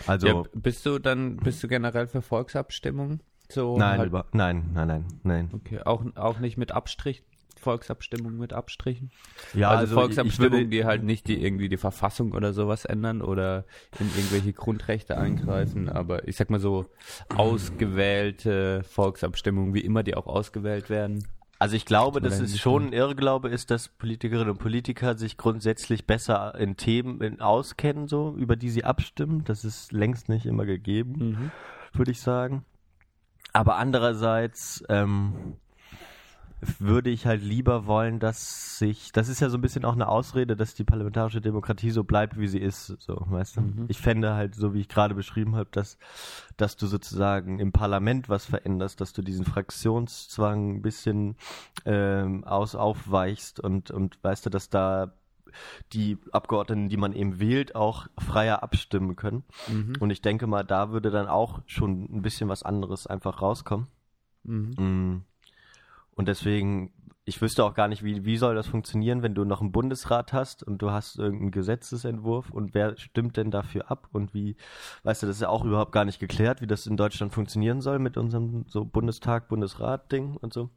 [0.06, 3.22] Also, ja, bist du dann, bist du generell für Volksabstimmungen?
[3.48, 5.50] So Nein, halt, über, nein, nein, nein, nein.
[5.52, 7.24] okay, auch, auch nicht mit Abstrich,
[7.58, 9.10] Volksabstimmung mit Abstrichen.
[9.54, 13.22] Ja, also, ich Volksabstimmungen, würde- die halt nicht die irgendwie die Verfassung oder sowas ändern
[13.22, 13.64] oder
[13.98, 16.86] in irgendwelche Grundrechte eingreifen, aber ich sag mal so
[17.36, 21.26] ausgewählte Volksabstimmungen, wie immer die auch ausgewählt werden.
[21.58, 26.06] Also ich glaube, dass es schon ein Irrglaube ist, dass Politikerinnen und Politiker sich grundsätzlich
[26.06, 29.44] besser in Themen auskennen, so über die sie abstimmen.
[29.44, 31.50] Das ist längst nicht immer gegeben,
[31.92, 32.64] würde ich sagen.
[33.52, 35.56] Aber andererseits ähm,
[36.78, 40.08] würde ich halt lieber wollen, dass sich, das ist ja so ein bisschen auch eine
[40.08, 43.60] Ausrede, dass die parlamentarische Demokratie so bleibt, wie sie ist, so, weißt du.
[43.62, 43.84] Mhm.
[43.88, 45.98] Ich fände halt, so wie ich gerade beschrieben habe, dass,
[46.56, 51.36] dass du sozusagen im Parlament was veränderst, dass du diesen Fraktionszwang ein bisschen
[51.84, 55.14] ähm, aus aufweichst und, und weißt du, dass da
[55.92, 59.44] die Abgeordneten, die man eben wählt, auch freier abstimmen können.
[59.68, 59.94] Mhm.
[59.98, 63.88] Und ich denke mal, da würde dann auch schon ein bisschen was anderes einfach rauskommen.
[64.44, 65.24] Mhm.
[66.14, 66.92] Und deswegen,
[67.24, 70.32] ich wüsste auch gar nicht, wie, wie soll das funktionieren, wenn du noch einen Bundesrat
[70.32, 74.56] hast und du hast irgendeinen Gesetzesentwurf und wer stimmt denn dafür ab und wie,
[75.04, 77.80] weißt du, das ist ja auch überhaupt gar nicht geklärt, wie das in Deutschland funktionieren
[77.80, 80.70] soll mit unserem so Bundestag, Bundesrat-Ding und so.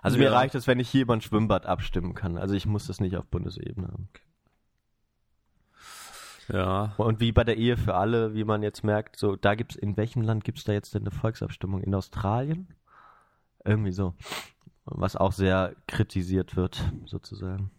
[0.00, 0.32] Also mir Ja.
[0.32, 2.36] reicht es, wenn ich hier über ein Schwimmbad abstimmen kann.
[2.38, 4.08] Also ich muss das nicht auf Bundesebene haben.
[6.48, 6.94] Ja.
[6.96, 9.96] Und wie bei der Ehe für alle, wie man jetzt merkt, so, da gibt's, in
[9.96, 11.82] welchem Land gibt's da jetzt denn eine Volksabstimmung?
[11.82, 12.68] In Australien?
[13.64, 14.14] Irgendwie so.
[14.84, 17.70] Was auch sehr kritisiert wird, sozusagen.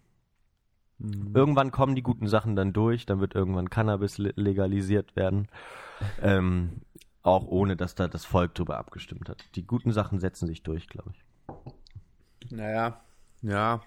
[0.99, 1.35] Mhm.
[1.35, 5.47] Irgendwann kommen die guten Sachen dann durch, dann wird irgendwann Cannabis le- legalisiert werden.
[6.21, 6.81] ähm,
[7.21, 9.43] auch ohne, dass da das Volk drüber abgestimmt hat.
[9.55, 12.51] Die guten Sachen setzen sich durch, glaube ich.
[12.51, 13.01] Naja.
[13.41, 13.81] Ja.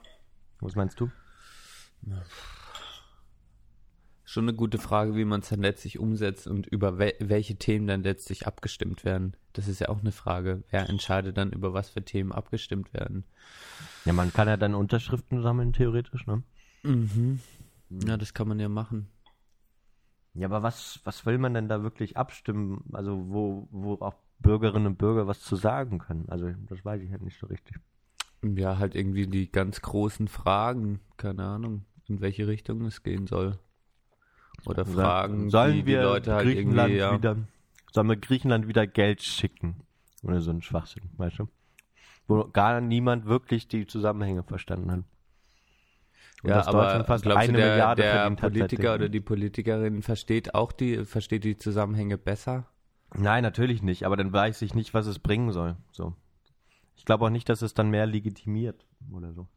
[0.61, 1.11] Was meinst du?
[4.24, 7.87] Schon eine gute Frage, wie man es dann letztlich umsetzt und über wel welche Themen
[7.87, 9.37] dann letztlich abgestimmt werden.
[9.57, 10.64] Das ist ja auch eine Frage.
[10.69, 13.25] Wer entscheidet dann, über was für Themen abgestimmt werden?
[14.05, 16.42] Ja, man kann ja dann Unterschriften sammeln, theoretisch, ne?
[16.83, 17.40] Mhm.
[17.88, 19.09] Ja, das kann man ja machen.
[20.35, 22.85] Ja, aber was, was will man denn da wirklich abstimmen?
[22.92, 26.27] Also, wo, wo auch Bürgerinnen und Bürger was zu sagen können?
[26.29, 27.79] Also, das weiß ich halt nicht so richtig.
[28.42, 31.01] Ja, halt irgendwie die ganz großen Fragen.
[31.16, 33.59] Keine Ahnung, in welche Richtung es gehen soll.
[34.66, 37.12] Oder Fragen, sollen die wir die Leute halt Griechenland irgendwie, ja.
[37.14, 37.37] wieder,
[37.96, 39.80] sollen wir Griechenland wieder Geld schicken?
[40.22, 41.48] Oder so ein Schwachsinn, weißt du?
[42.28, 44.98] Wo gar niemand wirklich die Zusammenhänge verstanden hat.
[46.42, 49.20] Und ja, dass aber Deutschland fast glaubst eine du, der, Milliarde der Politiker oder die
[49.20, 52.66] Politikerin versteht auch die, versteht die Zusammenhänge besser?
[53.14, 55.76] Nein, natürlich nicht, aber dann weiß ich nicht, was es bringen soll.
[55.90, 56.14] So.
[56.96, 59.48] Ich glaube auch nicht, dass es dann mehr legitimiert oder so.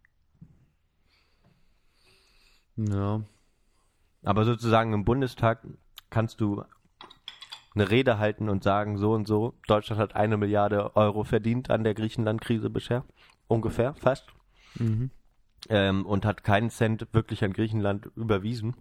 [2.78, 3.22] Ja.
[4.24, 5.68] Aber sozusagen im Bundestag
[6.10, 6.64] kannst du
[7.76, 11.84] eine Rede halten und sagen, so und so, Deutschland hat eine Milliarde Euro verdient an
[11.84, 13.06] der Griechenland-Krise bisher.
[13.48, 14.28] Ungefähr, fast.
[14.76, 15.12] Mhm.
[15.70, 18.76] Ähm, und hat keinen Cent wirklich an Griechenland überwiesen.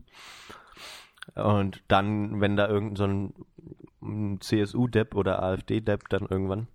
[1.34, 6.68] Und dann, wenn da irgendein so ein, CSU-Depp oder AfD-Depp dann irgendwann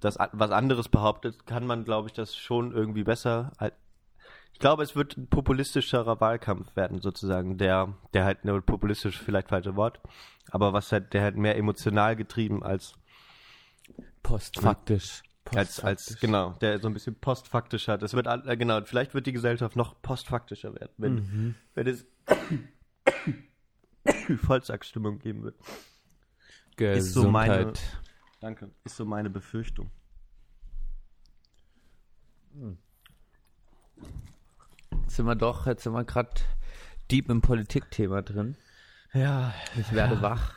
[0.00, 3.52] das was anderes behauptet, kann man, glaube ich, das schon irgendwie besser.
[4.52, 9.48] Ich glaube, es wird ein populistischerer Wahlkampf werden, sozusagen, der, der halt, ne, populistisch vielleicht
[9.48, 10.00] falsche Wort,
[10.50, 12.94] aber was halt, der halt mehr emotional getrieben als,
[14.22, 15.22] Postfaktisch.
[15.54, 17.98] als, als, genau, der so ein bisschen postfaktischer.
[17.98, 21.54] Das wird, all- äh, genau, vielleicht wird die Gesellschaft noch postfaktischer werden, wenn, Mhm.
[21.74, 22.06] wenn es
[24.46, 25.56] Volksabstimmung geben wird.
[26.76, 26.98] Gesundheit.
[26.98, 27.72] Ist so meine-
[28.40, 28.70] Danke.
[28.84, 29.90] Ist so meine Befürchtung.
[35.02, 36.30] Jetzt sind wir doch, jetzt sind wir gerade
[37.10, 38.56] deep im Politikthema drin.
[39.12, 40.54] Ja, Ich werde wach.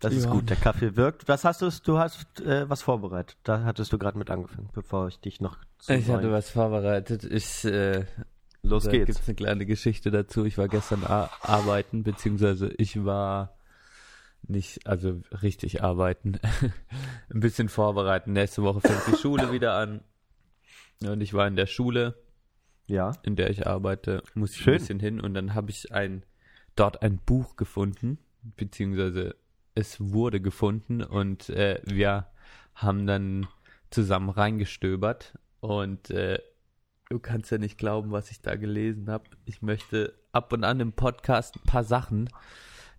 [0.00, 0.30] das ist Ja.
[0.30, 0.50] gut.
[0.50, 1.26] Der Kaffee wirkt.
[1.28, 1.70] Was hast du?
[1.84, 3.36] Du hast äh, was vorbereitet.
[3.44, 5.58] Da hattest du gerade mit angefangen, bevor ich dich noch.
[5.78, 7.24] zum Ich hatte was vorbereitet.
[7.24, 8.04] Ich, äh,
[8.62, 9.06] Los da geht's.
[9.06, 10.44] gibt's eine kleine Geschichte dazu.
[10.44, 13.56] Ich war gestern arbeiten, beziehungsweise ich war
[14.42, 16.38] nicht, also richtig arbeiten.
[17.32, 18.32] ein bisschen vorbereiten.
[18.34, 20.02] Nächste Woche fängt die Schule wieder an.
[21.02, 22.14] Und ich war in der Schule,
[22.86, 23.12] Ja.
[23.22, 24.74] in der ich arbeite, muss ich Schön.
[24.74, 26.24] ein bisschen hin und dann habe ich ein
[26.76, 28.18] dort ein Buch gefunden,
[28.56, 29.36] beziehungsweise
[29.74, 32.26] es wurde gefunden und äh, wir
[32.74, 33.46] haben dann
[33.90, 36.38] zusammen reingestöbert und äh,
[37.08, 39.24] du kannst ja nicht glauben, was ich da gelesen habe.
[39.44, 42.28] Ich möchte ab und an im Podcast ein paar Sachen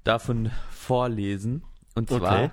[0.03, 1.63] davon vorlesen
[1.95, 2.51] und zwar Okay.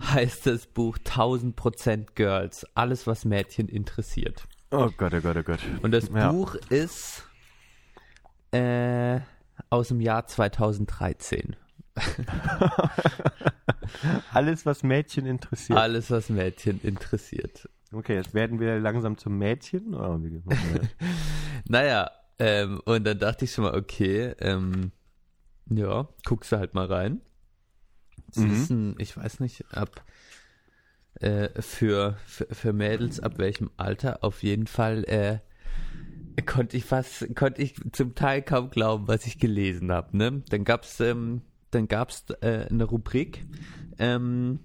[0.00, 4.46] heißt das Buch 1000% Girls, alles was Mädchen interessiert.
[4.76, 5.60] Oh Gott, oh Gott, oh Gott.
[5.82, 6.32] Und das Ja.
[6.32, 7.22] Buch ist
[8.52, 9.20] äh,
[9.70, 11.56] aus dem Jahr 2013.
[14.32, 15.78] Alles, was Mädchen interessiert.
[15.78, 17.68] Alles, was Mädchen interessiert.
[17.92, 19.92] Okay, jetzt werden wir langsam zum Mädchen.
[19.92, 20.58] Das?
[21.68, 24.90] Naja, ähm, und dann dachte ich schon mal, okay, ähm,
[25.70, 27.20] ja, guckst du halt mal rein.
[28.34, 28.52] Mhm.
[28.52, 30.04] ist ein, ich weiß nicht, ab
[31.20, 35.38] äh, für, für, für Mädels ab welchem Alter auf jeden Fall äh,
[36.42, 40.16] konnte ich fast, konnte ich zum Teil kaum glauben, was ich gelesen habe.
[40.16, 40.42] Ne?
[40.48, 41.42] Dann gab's ähm,
[41.74, 43.44] dann gab's äh, eine Rubrik,
[43.98, 44.60] ähm,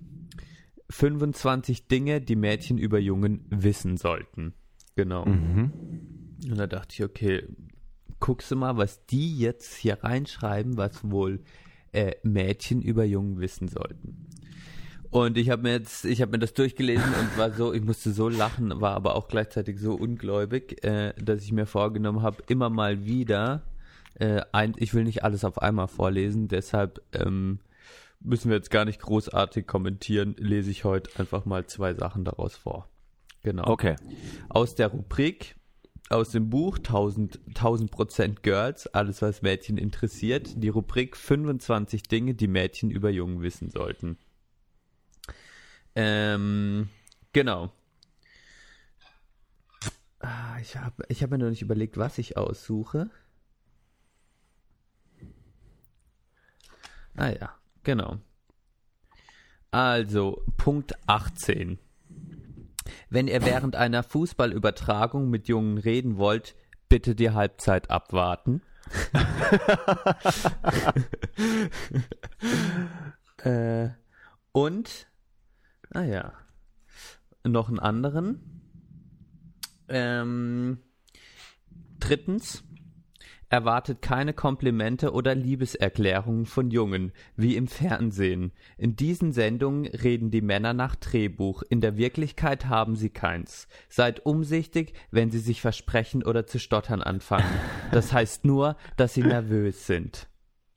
[0.90, 4.54] 25 Dinge, die Mädchen über Jungen wissen sollten.
[4.96, 5.26] Genau.
[5.26, 5.72] Mhm.
[6.50, 7.48] Und da dachte ich, okay,
[8.20, 11.42] guckst du mal, was die jetzt hier reinschreiben, was wohl
[11.92, 14.29] äh, Mädchen über Jungen wissen sollten.
[15.12, 18.12] Und ich habe mir jetzt, ich habe mir das durchgelesen und war so, ich musste
[18.12, 22.70] so lachen, war aber auch gleichzeitig so ungläubig, äh, dass ich mir vorgenommen habe, immer
[22.70, 23.64] mal wieder,
[24.16, 27.60] äh, ein, ich will nicht alles auf einmal vorlesen, deshalb ähm,
[28.20, 32.56] müssen wir jetzt gar nicht großartig kommentieren, lese ich heute einfach mal zwei Sachen daraus
[32.56, 32.88] vor.
[33.42, 33.96] Genau Okay.
[34.50, 35.56] aus der Rubrik,
[36.10, 42.48] aus dem Buch 1000, 1000% Girls, alles was Mädchen interessiert, die Rubrik 25 Dinge, die
[42.48, 44.18] Mädchen über Jungen wissen sollten.
[45.96, 46.90] Ähm,
[47.34, 47.72] genau.
[50.20, 53.10] Ah, ich habe ich hab mir noch nicht überlegt, was ich aussuche.
[57.16, 58.18] Ah ja, genau.
[59.72, 61.80] Also, Punkt 18.
[63.10, 66.56] Wenn ihr während einer Fußballübertragung mit Jungen reden wollt,
[66.88, 68.62] bitte die Halbzeit abwarten.
[73.44, 73.90] äh,
[74.52, 75.08] und,
[75.90, 76.34] naja,
[77.44, 78.62] noch einen anderen.
[79.88, 80.80] Ähm,
[82.00, 82.64] drittens,
[83.50, 88.52] erwartet keine Komplimente oder Liebeserklärungen von Jungen, wie im Fernsehen.
[88.78, 93.68] In diesen Sendungen reden die Männer nach Drehbuch, in der Wirklichkeit haben sie keins.
[93.90, 97.50] Seid umsichtig, wenn sie sich versprechen oder zu stottern anfangen.
[97.92, 100.29] Das heißt nur, dass sie nervös sind.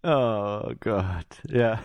[0.04, 1.80] Oh Gott, ja.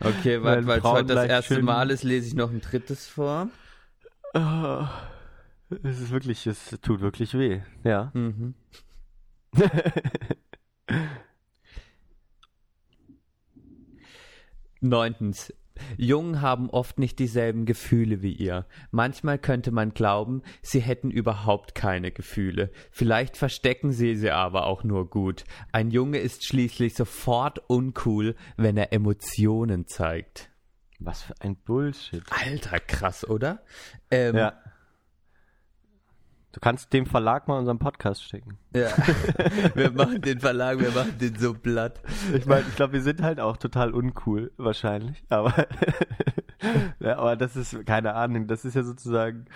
[0.00, 3.48] Okay, Weil es heute das erste schön- Mal ist, lese ich noch ein drittes vor.
[4.34, 4.84] Oh,
[5.82, 7.60] es ist wirklich, es tut wirklich weh.
[7.82, 8.10] Ja.
[8.14, 8.54] Mhm.
[14.80, 15.52] Neuntens.
[15.96, 18.66] Jungen haben oft nicht dieselben Gefühle wie ihr.
[18.90, 22.70] Manchmal könnte man glauben, sie hätten überhaupt keine Gefühle.
[22.90, 25.44] Vielleicht verstecken sie sie aber auch nur gut.
[25.72, 30.50] Ein Junge ist schließlich sofort uncool, wenn er Emotionen zeigt.
[31.00, 32.22] Was für ein Bullshit.
[32.30, 33.62] Alter, krass, oder?
[34.10, 34.60] Ähm, Ja.
[36.54, 38.58] Du kannst dem Verlag mal unseren Podcast schicken.
[38.72, 38.90] ja.
[39.74, 42.00] wir machen den Verlag, wir machen den so platt.
[42.32, 45.24] Ich meine, ich glaube, wir sind halt auch total uncool, wahrscheinlich.
[45.30, 45.52] Aber,
[47.00, 49.46] ja, aber das ist, keine Ahnung, das ist ja sozusagen,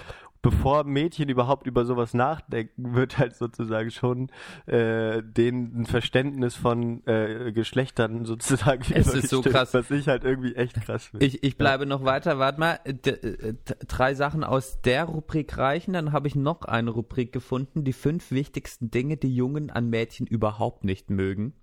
[0.43, 4.31] bevor Mädchen überhaupt über sowas nachdenken, wird halt sozusagen schon
[4.67, 9.75] äh, denen ein Verständnis von äh, Geschlechtern sozusagen Es ist so krass.
[9.75, 11.27] was ich halt irgendwie echt krass finde.
[11.27, 12.39] Ich, ich bleibe noch weiter.
[12.39, 15.93] Warte mal, D äh, d- drei Sachen aus der Rubrik reichen.
[15.93, 17.85] Dann habe ich noch eine Rubrik gefunden.
[17.85, 21.55] Die fünf wichtigsten Dinge, die Jungen an Mädchen überhaupt nicht mögen.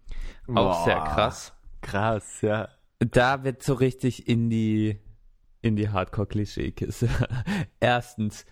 [0.47, 0.83] Auch Boah.
[0.85, 1.53] sehr krass.
[1.81, 2.67] Krass, ja.
[2.99, 4.99] Da wird so richtig in die
[5.65, 7.09] in die Hardcore-Klischee-Kiste.
[7.79, 8.45] Erstens,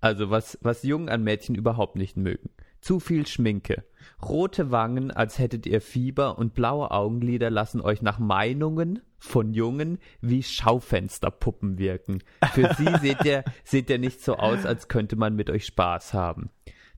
[0.00, 2.50] also was was Jungen an Mädchen überhaupt nicht mögen.
[2.80, 3.84] Zu viel Schminke.
[4.22, 9.98] Rote Wangen, als hättet ihr Fieber und blaue Augenlider lassen euch nach Meinungen von Jungen
[10.22, 12.22] wie Schaufensterpuppen wirken.
[12.52, 16.14] Für sie seht ihr, seht ihr nicht so aus, als könnte man mit euch Spaß
[16.14, 16.50] haben.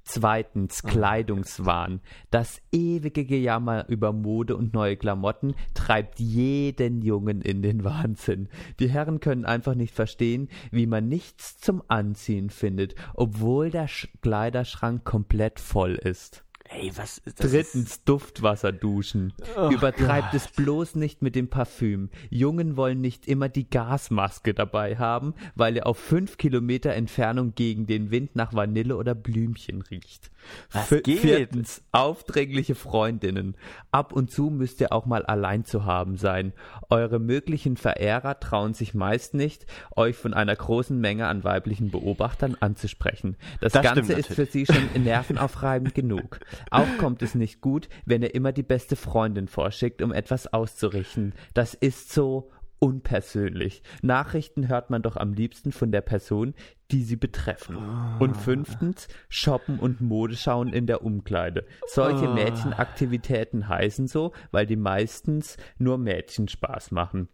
[0.05, 2.01] Zweitens, Kleidungswahn.
[2.31, 8.49] Das ewige Gejammer über Mode und neue Klamotten treibt jeden Jungen in den Wahnsinn.
[8.81, 14.09] Die Herren können einfach nicht verstehen, wie man nichts zum Anziehen findet, obwohl der Sch
[14.23, 16.45] Kleiderschrank komplett voll ist.
[16.75, 17.51] Ey, was ist das?
[17.51, 19.33] Drittens, Duftwasser duschen.
[19.71, 22.11] Übertreibt es bloß nicht mit dem Parfüm.
[22.31, 27.87] Jungen wollen nicht immer die Gasmaske dabei haben, weil ihr auf fünf Kilometer Entfernung gegen
[27.87, 30.31] den Wind nach Vanille oder Blümchen riecht.
[30.73, 31.21] Was geht?
[31.21, 33.57] Viertens, aufdringliche Freundinnen.
[33.91, 36.53] Ab und zu müsst ihr auch mal allein zu haben sein.
[36.91, 42.57] Eure möglichen Verehrer trauen sich meist nicht, euch von einer großen Menge an weiblichen Beobachtern
[42.59, 43.37] anzusprechen.
[43.61, 46.41] Das, Das Ganze ist für sie schon nervenaufreibend genug.
[46.71, 51.35] Auch kommt es nicht gut, wenn ihr immer die beste Freundin vorschickt, um etwas auszurichten.
[51.55, 53.83] Das ist so unpersönlich.
[54.03, 56.55] Nachrichten hört man doch am liebsten von der Person,
[56.91, 57.77] die sie betreffen.
[58.19, 61.65] Und fünftens, shoppen und Mode schauen in der Umkleide.
[61.87, 62.35] Solche Ah.
[62.35, 67.29] Mädchenaktivitäten heißen so, weil die meistens nur Mädchen Spaß machen.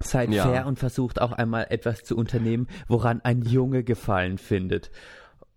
[0.00, 0.44] Seid Ja.
[0.44, 4.90] fair und versucht auch einmal etwas zu unternehmen, woran ein Junge Gefallen findet.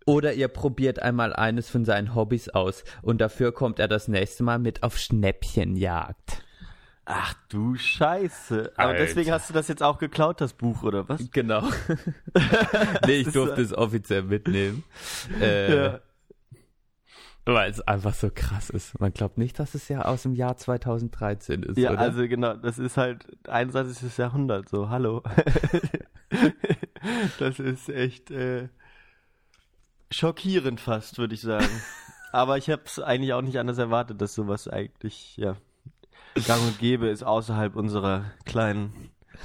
[0.09, 4.43] Oder ihr probiert einmal eines von seinen Hobbys aus und dafür kommt er das nächste
[4.43, 6.43] Mal mit auf Schnäppchenjagd.
[7.05, 8.71] Ach du Scheiße.
[8.75, 9.05] Aber Alter.
[9.05, 11.29] deswegen hast du das jetzt auch geklaut, das Buch, oder was?
[11.31, 11.61] Genau.
[13.05, 14.83] nee, ich Das ist durfte es offiziell mitnehmen.
[15.39, 15.99] Äh, Ja.
[17.45, 18.99] Weil es einfach so krass ist.
[18.99, 21.99] Man glaubt nicht, dass es ja aus dem Jahr 2013 ist, Ja, oder?
[21.99, 24.17] also genau, das ist halt 21.
[24.17, 25.23] Jahrhundert, so, hallo.
[27.39, 28.69] das ist echt äh,
[30.11, 31.69] schockierend fast, würde ich sagen.
[32.31, 35.55] Aber ich habe es eigentlich auch nicht anders erwartet, dass sowas eigentlich, ja,
[36.47, 38.93] gang und gäbe ist außerhalb unserer kleinen,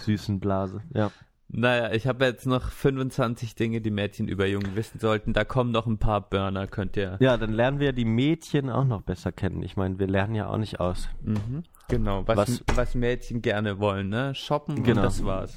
[0.04, 0.82] süßen Blase.
[0.92, 1.10] Ja.
[1.48, 5.32] Naja, ich habe jetzt noch 25 Dinge, die Mädchen über Jungen wissen sollten.
[5.32, 7.16] Da kommen noch ein paar Burner, könnt ihr.
[7.20, 9.62] Ja, dann lernen wir die Mädchen auch noch besser kennen.
[9.62, 11.08] Ich meine, wir lernen ja auch nicht aus.
[11.22, 14.34] Mhm, genau, was, Was- was, Mädchen gerne wollen, ne?
[14.34, 15.00] Shoppen Genau.
[15.00, 15.54] und das war's.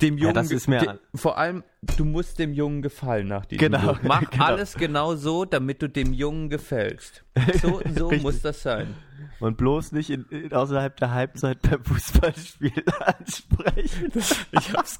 [0.00, 1.64] Dem Ja, Jungen, das ge- ist mir- de- vor allem,
[1.96, 3.98] du musst dem Jungen gefallen nach diesem Genau, Buch.
[4.02, 4.44] Mach genau.
[4.44, 7.24] alles genau so, damit du dem Jungen gefällst.
[7.60, 8.94] So, so muss das sein.
[9.40, 14.10] Und bloß nicht in, in, außerhalb der Halbzeit beim Fußballspiel ansprechen.
[14.52, 14.98] Ich hab's,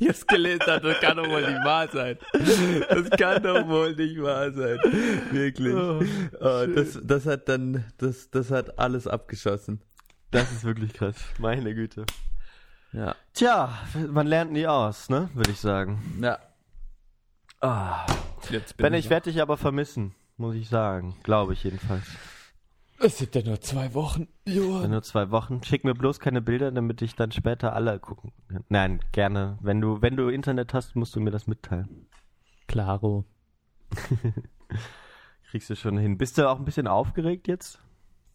[0.00, 2.18] ich hab's gelesen, das kann doch wohl nicht wahr sein.
[2.32, 4.78] Das kann doch wohl nicht wahr sein.
[5.30, 5.74] Wirklich.
[5.74, 6.00] Oh,
[6.40, 9.80] Oh, das, das hat dann, das, das hat alles abgeschossen.
[10.30, 11.16] Das ist wirklich krass.
[11.38, 12.06] Meine Güte.
[12.92, 13.14] Ja.
[13.34, 15.28] Tja, man lernt nie aus, ne?
[15.34, 16.18] Würde ich sagen.
[16.20, 16.38] Ja.
[17.60, 18.06] Ah.
[18.50, 21.16] Jetzt Ben, ich werde dich aber vermissen, muss ich sagen.
[21.22, 22.04] Glaube ich jedenfalls.
[23.02, 24.28] Es sind ja nur zwei Wochen.
[24.46, 24.90] Johann.
[24.90, 25.62] nur zwei Wochen.
[25.62, 28.64] Schick mir bloß keine Bilder, damit ich dann später alle gucken kann.
[28.68, 29.58] Nein, gerne.
[29.62, 32.06] Wenn du, wenn du Internet hast, musst du mir das mitteilen.
[32.68, 33.24] Klaro.
[35.50, 36.18] Kriegst du schon hin.
[36.18, 37.80] Bist du auch ein bisschen aufgeregt jetzt?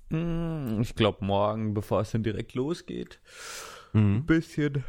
[0.09, 3.21] Hm, Ich glaube morgen, bevor es dann direkt losgeht.
[3.93, 4.15] Mhm.
[4.17, 4.83] Ein bisschen.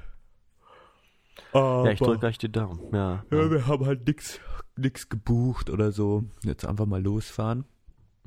[1.52, 2.80] Ja, ich drücke euch die Daumen.
[2.92, 3.24] Ja.
[3.30, 4.40] Ja, wir haben halt nix,
[4.76, 6.24] nix gebucht oder so.
[6.42, 7.64] Jetzt einfach mal losfahren.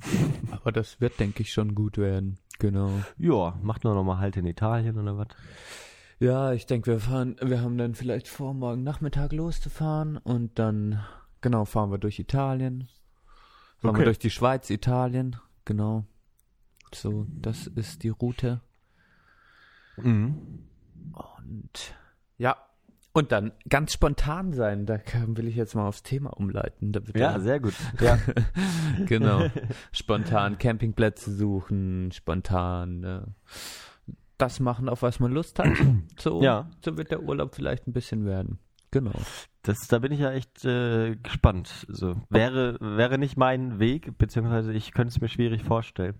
[0.51, 2.37] Aber das wird, denke ich, schon gut werden.
[2.59, 2.91] Genau.
[3.17, 5.27] Ja, macht nur noch mal halt in Italien oder was?
[6.19, 11.01] Ja, ich denke, wir fahren, wir haben dann vielleicht vor, morgen Nachmittag loszufahren und dann,
[11.39, 12.89] genau, fahren wir durch Italien.
[13.77, 13.99] Fahren Okay.
[13.99, 16.05] wir durch die Schweiz, Italien, genau.
[16.93, 18.59] So, das ist die Route.
[19.95, 20.65] Mhm.
[21.13, 21.95] Und
[22.37, 22.57] ja,
[23.13, 26.93] und dann ganz spontan sein, da will ich jetzt mal aufs Thema umleiten.
[27.15, 27.73] Ja, sehr gut.
[27.99, 28.17] Ja.
[29.05, 29.49] genau.
[29.91, 33.21] Spontan Campingplätze suchen, spontan äh,
[34.37, 35.67] das machen, auf was man Lust hat.
[36.19, 36.69] So, Ja.
[36.83, 38.59] so wird der Urlaub vielleicht ein bisschen werden.
[38.91, 39.13] Genau.
[39.63, 41.85] Das, da bin ich ja echt äh, gespannt.
[41.89, 46.15] So, wäre, wäre nicht mein Weg, beziehungsweise ich könnte es mir schwierig vorstellen.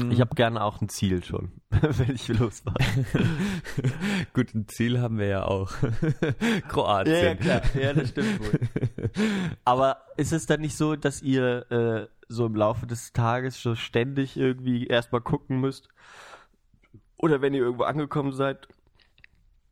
[0.00, 0.10] Mhm.
[0.10, 2.76] Ich habe gerne auch ein Ziel schon, wenn ich losfahre.
[4.34, 5.72] gut ein Ziel haben wir ja auch.
[6.68, 7.38] Kroatien.
[7.42, 8.60] Ja, das stimmt wohl.
[9.64, 13.74] Aber ist es dann nicht so, dass ihr äh, so im Laufe des Tages so
[13.74, 15.88] ständig irgendwie erstmal gucken müsst?
[17.18, 18.68] Oder wenn ihr irgendwo angekommen seid,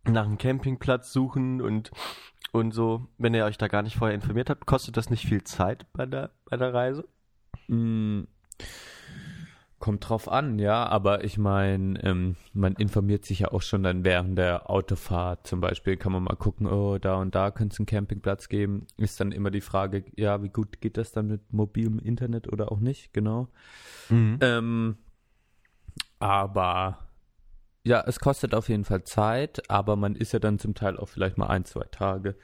[0.05, 1.91] nach einem Campingplatz suchen und,
[2.53, 5.45] und so, wenn ihr euch da gar nicht vorher informiert habt, kostet das nicht viel
[5.45, 7.09] Zeit bei der, bei der Reise?
[7.69, 8.23] Mm,
[9.85, 14.03] Kommt drauf an, ja, aber ich meine, ähm, man informiert sich ja auch schon dann
[14.03, 17.81] während der Autofahrt zum Beispiel, kann man mal gucken, oh, da und da könnte es
[17.81, 18.87] einen Campingplatz geben.
[18.97, 22.73] Ist dann immer die Frage, ja, wie gut geht das dann mit mobilem Internet oder
[22.73, 23.49] auch nicht, genau.
[24.41, 24.97] Ähm,
[26.19, 27.11] aber
[27.83, 31.11] ja, es kostet auf jeden Fall Zeit, aber man ist ja dann zum Teil auch
[31.11, 32.37] vielleicht mal ein, zwei Tage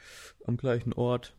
[0.45, 1.35] am gleichen Ort.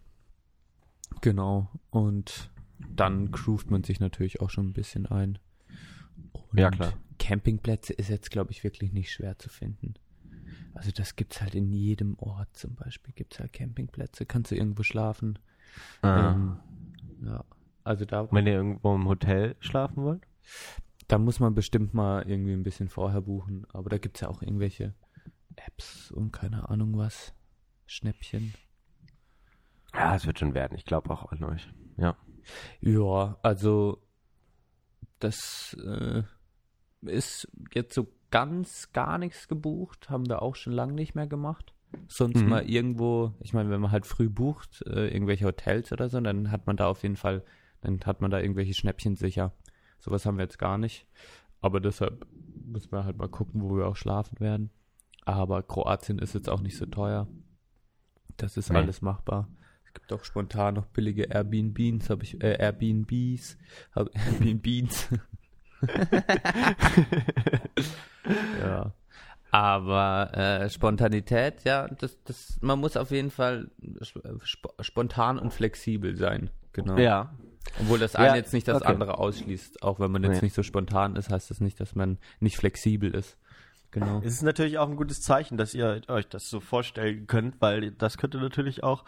[1.20, 1.70] Genau.
[1.90, 2.50] Und
[2.92, 5.38] dann groovt man sich natürlich auch schon ein bisschen ein.
[6.32, 6.92] Und Ja, klar.
[7.18, 9.94] Campingplätze ist jetzt, glaube ich, wirklich nicht schwer zu finden.
[10.74, 13.14] Also das gibt's halt in jedem Ort zum Beispiel.
[13.14, 15.38] Gibt's halt Campingplätze, kannst du irgendwo schlafen.
[16.02, 16.32] Ah.
[16.32, 16.56] Ähm,
[17.24, 17.44] ja.
[17.84, 20.26] Also da, Wenn ihr irgendwo im Hotel schlafen wollt?
[21.08, 23.66] da muss man bestimmt mal irgendwie ein bisschen vorher buchen.
[23.72, 24.94] Aber da gibt's ja auch irgendwelche
[25.56, 27.34] Apps und keine Ahnung was.
[27.86, 28.54] Schnäppchen.
[29.94, 30.76] Ja, es wird schon werden.
[30.76, 31.68] Ich glaube auch an euch.
[31.98, 32.16] Ja.
[32.80, 34.02] Ja, also
[35.22, 36.22] das äh,
[37.02, 41.74] ist jetzt so ganz gar nichts gebucht, haben wir auch schon lange nicht mehr gemacht.
[42.08, 42.48] Sonst Mhm.
[42.48, 46.50] mal irgendwo, ich meine, wenn man halt früh bucht, äh, irgendwelche Hotels oder so, dann
[46.50, 47.44] hat man da auf jeden Fall,
[47.82, 49.52] dann hat man da irgendwelche Schnäppchen sicher.
[49.98, 51.06] Sowas haben wir jetzt gar nicht.
[51.60, 52.26] Aber deshalb
[52.64, 54.70] müssen wir halt mal gucken, wo wir auch schlafen werden.
[55.24, 57.28] Aber Kroatien ist jetzt auch nicht so teuer.
[58.38, 58.78] Das ist Nee.
[58.78, 59.48] alles machbar.
[59.92, 63.58] Es gibt auch spontan noch billige Airbnbs, habe ich äh, Airbnbs,
[63.94, 64.08] hab,
[64.40, 65.08] Airbnbs.
[68.62, 68.94] ja.
[69.50, 73.70] Aber äh, Spontanität, ja, das, das, man muss auf jeden Fall
[74.00, 74.24] sp
[74.80, 76.48] spontan und flexibel sein.
[76.72, 76.96] Genau.
[76.96, 77.34] Ja.
[77.78, 78.90] Obwohl das Ja, eine jetzt nicht das okay.
[78.90, 79.82] andere ausschließt.
[79.82, 80.46] Auch wenn man jetzt Nee.
[80.46, 83.36] nicht so spontan ist, heißt das nicht, dass man nicht flexibel ist.
[83.90, 84.20] Genau.
[84.24, 87.90] Es ist natürlich auch ein gutes Zeichen, dass ihr euch das so vorstellen könnt, weil
[87.90, 89.04] das könnte natürlich auch,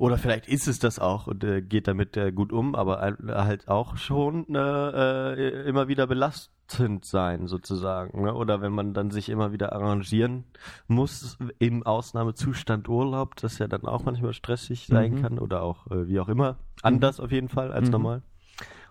[0.00, 3.18] oder vielleicht ist es das auch und äh, geht damit äh, gut um, aber ein-
[3.28, 8.22] halt auch schon äh, äh, immer wieder belastend sein sozusagen.
[8.22, 8.34] Ne?
[8.34, 10.44] Oder wenn man dann sich immer wieder arrangieren
[10.88, 15.22] muss im Ausnahmezustand Urlaub, das ja dann auch manchmal stressig sein Mhm.
[15.22, 16.56] kann oder auch äh, wie auch immer.
[16.82, 17.92] Anders auf jeden Fall als Mhm.
[17.92, 18.22] normal.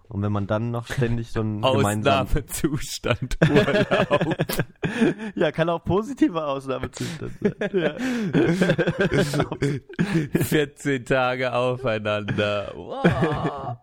[0.10, 4.36] Und wenn man dann noch ständig so ein gemeinsamen Ausnahmezustand Urlaub.
[5.36, 7.54] Ja, kann auch positiver Ausnahmezustand sein.
[7.74, 7.96] Ja.
[10.44, 12.74] 14 Tage aufeinander.
[12.76, 13.78] Wow.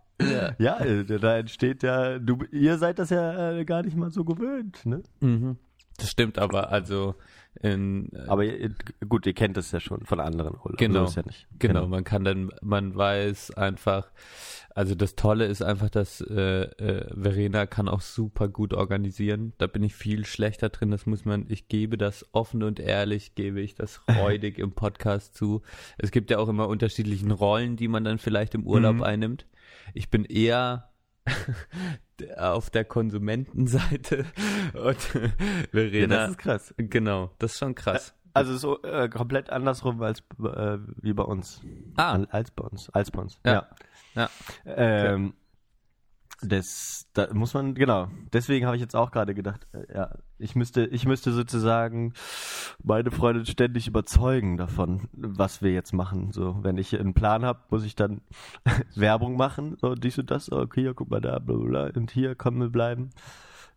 [0.59, 0.79] Ja.
[0.81, 4.85] äh, da entsteht ja, du, ihr seid das ja äh, gar nicht mal so gewöhnt,
[4.85, 5.03] ne?
[5.21, 5.59] Mhm.
[5.99, 7.15] Das stimmt aber, also
[7.63, 8.75] in, äh, Aber ihr,
[9.09, 10.77] gut, ihr kennt das ja schon von anderen Urlauben.
[10.77, 11.09] Genau.
[11.09, 11.47] Ja nicht.
[11.59, 14.11] Genau, man kann dann, man weiß einfach,
[14.77, 19.55] also das Tolle ist einfach, dass äh, äh, Verena kann auch super gut organisieren.
[19.59, 20.91] Da bin ich viel schlechter drin.
[20.91, 25.35] Das muss man, ich gebe das offen und ehrlich, gebe ich das freudig im Podcast
[25.35, 25.63] zu.
[25.97, 29.03] Es gibt ja auch immer unterschiedlichen Rollen, die man dann vielleicht im Urlaub Mhm.
[29.03, 29.47] einnimmt.
[29.95, 30.91] Ich bin eher
[32.39, 34.27] auf der Konsumentenseite
[34.75, 35.31] und Ja,
[35.71, 36.17] Verena.
[36.17, 36.75] das ist krass.
[36.77, 38.15] genau, das ist schon krass.
[38.33, 41.63] Also so äh, komplett andersrum als äh, wie bei uns.
[41.97, 42.23] Ah.
[42.29, 42.91] Als bei uns.
[42.91, 43.41] Als bei uns.
[43.47, 43.53] Ja.
[43.53, 43.69] Ja.
[44.65, 45.35] Ähm,
[46.43, 48.09] das, da muss man, genau.
[48.33, 52.13] Deswegen habe ich jetzt auch gerade gedacht, äh, ja, ich müsste, ich müsste sozusagen
[52.83, 56.33] meine Freundin ständig überzeugen davon, was wir jetzt machen.
[56.33, 58.21] So, wenn ich einen Plan habe, muss ich dann
[58.95, 62.35] Werbung machen, so dies und das, okay, ja, guck mal da, bla, bla, und hier
[62.35, 63.11] können wir bleiben,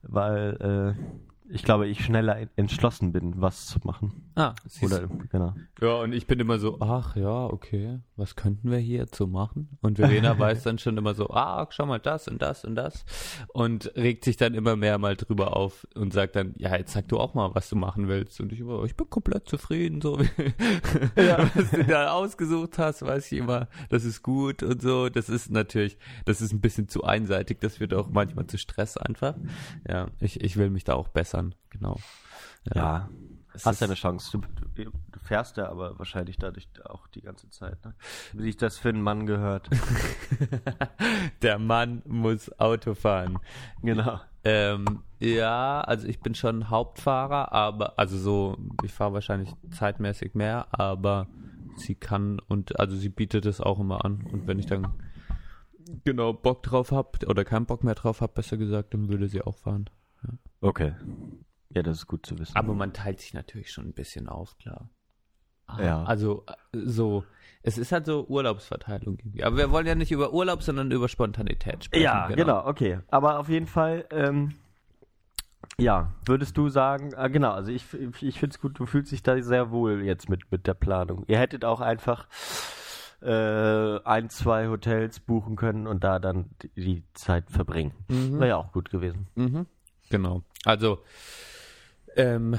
[0.02, 4.32] weil äh, ich glaube, ich schneller entschlossen bin, was zu machen.
[4.36, 5.54] Ah, siehst Oder, genau.
[5.82, 9.28] Ja, und ich bin immer so, ach ja, okay, was könnten wir hier jetzt so
[9.28, 9.78] machen?
[9.82, 13.04] Und Verena weiß dann schon immer so, ah, schau mal das und das und das.
[13.54, 17.08] Und regt sich dann immer mehr mal drüber auf und sagt dann, ja, jetzt sag
[17.08, 18.39] du auch mal, was du machen willst.
[18.39, 20.30] Und ich immer, ich bin komplett zufrieden, so wie
[21.16, 25.10] was du da ausgesucht hast, weiß ich immer, das ist gut und so.
[25.10, 28.97] Das ist natürlich, das ist ein bisschen zu einseitig, das wird auch manchmal zu Stress
[28.97, 29.36] einfach.
[29.88, 31.10] Ja, ich, ich will mich da auch
[31.40, 31.98] bessern, genau.
[32.76, 33.10] Ja,
[33.54, 34.38] Es hast ja eine Chance.
[34.38, 37.96] Du, du, du fährst ja aber wahrscheinlich dadurch auch die ganze Zeit, ne?
[38.34, 39.70] Wie sich das für einen Mann gehört.
[41.42, 43.40] Der Mann muss Auto fahren.
[43.82, 44.20] genau.
[44.44, 50.68] Ähm, ja, also ich bin schon Hauptfahrer, aber also so, ich fahre wahrscheinlich zeitmäßig mehr,
[50.72, 51.28] aber
[51.76, 54.26] sie kann und also sie bietet es auch immer an.
[54.32, 54.88] Und wenn ich dann
[56.06, 59.42] genau Bock drauf habe oder keinen Bock mehr drauf habe, besser gesagt, dann würde sie
[59.42, 59.90] auch fahren.
[60.62, 60.93] Okay.
[61.70, 62.55] Ja, das ist gut zu wissen.
[62.55, 64.89] Aber man teilt sich natürlich schon ein bisschen auf, klar.
[65.68, 66.03] Ah, Ja.
[66.03, 67.24] Also äh, so,
[67.62, 69.43] es ist halt so Urlaubsverteilung irgendwie.
[69.43, 72.03] Aber wir wollen ja nicht über Urlaub, sondern über Spontanität sprechen.
[72.03, 72.66] ja, genau.
[72.66, 72.99] okay.
[73.10, 74.55] Aber auf jeden Fall, ähm,
[75.78, 79.22] ja, würdest du sagen, ah, genau, also ich, ich finde es gut, du fühlst dich
[79.24, 81.24] da sehr wohl jetzt mit, mit der Planung.
[81.28, 82.28] Ihr hättet auch einfach
[83.22, 87.91] äh, ein, zwei Hotels buchen können und da dann die, die Zeit verbringen.
[88.07, 88.39] Mhm.
[88.39, 89.28] Wäre ja auch gut gewesen.
[89.36, 89.66] Mhm.
[90.10, 90.43] Genau.
[90.66, 90.99] Also,
[92.16, 92.57] ähm,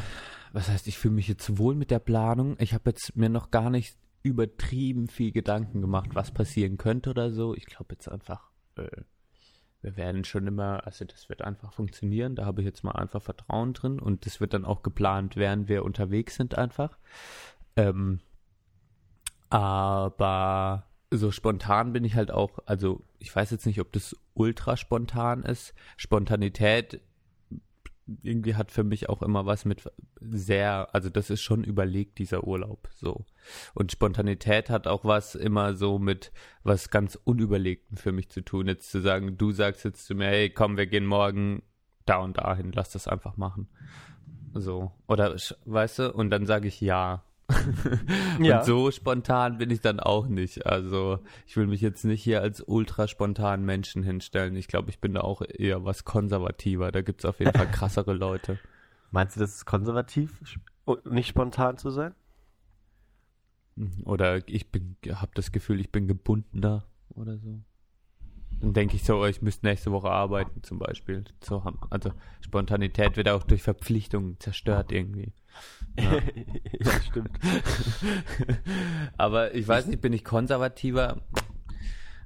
[0.53, 2.57] was heißt, ich fühle mich jetzt wohl mit der Planung.
[2.59, 7.30] Ich habe jetzt mir noch gar nicht übertrieben viel Gedanken gemacht, was passieren könnte oder
[7.30, 7.55] so.
[7.55, 9.03] Ich glaube jetzt einfach, äh,
[9.82, 12.36] wir werden schon immer, also das wird einfach funktionieren.
[12.36, 15.68] Da habe ich jetzt mal einfach Vertrauen drin und das wird dann auch geplant, während
[15.68, 16.98] wir unterwegs sind einfach.
[17.76, 18.20] Ähm,
[19.48, 24.76] aber so spontan bin ich halt auch, also ich weiß jetzt nicht, ob das ultra
[24.76, 25.74] spontan ist.
[25.96, 27.01] Spontanität
[28.22, 29.90] irgendwie hat für mich auch immer was mit
[30.20, 33.24] sehr, also das ist schon überlegt, dieser Urlaub, so.
[33.74, 36.32] Und Spontanität hat auch was immer so mit
[36.62, 38.66] was ganz Unüberlegten für mich zu tun.
[38.66, 41.62] Jetzt zu sagen, du sagst jetzt zu mir, hey, komm, wir gehen morgen
[42.06, 43.68] da und dahin, lass das einfach machen.
[44.54, 44.92] So.
[45.06, 47.24] Oder, weißt du, und dann sage ich ja.
[48.40, 48.61] Ja.
[48.61, 50.64] Und so spontan bin ich dann auch nicht.
[50.64, 54.56] Also ich will mich jetzt nicht hier als ultra spontanen Menschen hinstellen.
[54.56, 56.90] Ich glaube, ich bin da auch eher was konservativer.
[56.90, 58.58] Da gibt es auf jeden Fall krassere Leute.
[59.11, 60.40] Meinst du, das ist konservativ,
[61.04, 62.14] nicht spontan zu sein?
[64.04, 67.61] Oder ich bin, habe das Gefühl, ich bin gebundener oder so.
[68.61, 71.24] Dann denke ich so, oh, ich müsste nächste Woche arbeiten zum Beispiel.
[71.42, 75.32] So haben, also Spontanität wird auch durch Verpflichtungen zerstört irgendwie.
[75.98, 76.20] ja,
[77.08, 77.38] stimmt.
[79.16, 81.22] Aber ich weiß nicht, bin ich konservativer?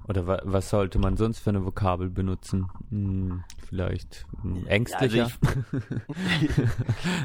[0.07, 2.69] Oder wa was sollte man sonst für eine Vokabel benutzen?
[2.91, 5.25] Hm, vielleicht hm, ängstlicher?
[5.25, 5.35] Also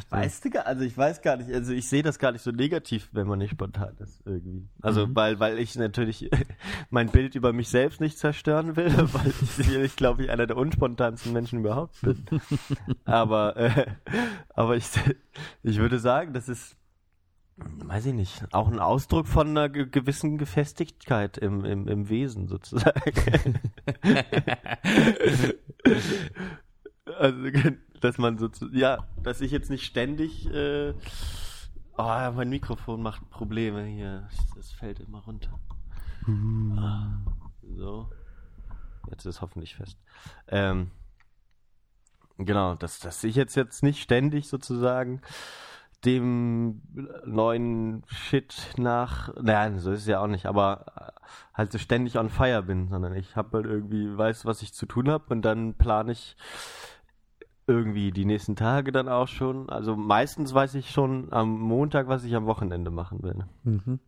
[0.10, 2.52] weißt du, gar- also ich weiß gar nicht, also ich sehe das gar nicht so
[2.52, 4.68] negativ, wenn man nicht spontan ist irgendwie.
[4.82, 5.16] Also Mhm.
[5.16, 6.30] weil weil ich natürlich
[6.90, 10.58] mein Bild über mich selbst nicht zerstören will, weil ich sicherlich glaube ich einer der
[10.58, 12.26] unspontansten Menschen überhaupt bin.
[13.06, 13.86] aber äh,
[14.54, 14.86] aber ich
[15.64, 16.76] ich würde sagen, das ist
[17.86, 22.47] weiß ich nicht, auch ein Ausdruck von einer ge gewissen Gefestigkeit im, im, im Wesen
[22.47, 23.60] sozusagen.
[27.18, 27.49] also,
[28.01, 30.93] dass man so, ja, dass ich jetzt nicht ständig, äh,
[31.97, 35.60] oh, mein Mikrofon macht Probleme hier, das fällt immer runter.
[36.78, 37.22] Ah,
[37.76, 38.10] So,
[39.10, 39.97] jetzt ist es hoffentlich fest.
[40.47, 40.91] Ähm,
[42.38, 45.22] genau, dass, dass ich jetzt jetzt nicht ständig sozusagen
[46.06, 46.82] dem
[47.26, 51.14] neuen Shit nach, naja, so ist es ja auch nicht, aber
[51.54, 54.86] halt so ständig on fire bin, sondern ich habe halt irgendwie, weiß, was ich zu
[54.86, 56.38] tun habe und dann plane ich
[57.68, 59.70] irgendwie die nächsten Tage dann auch schon.
[59.70, 63.45] Also meistens weiß ich schon am Montag, was ich am Wochenende machen will.
[63.64, 64.00] Mhm.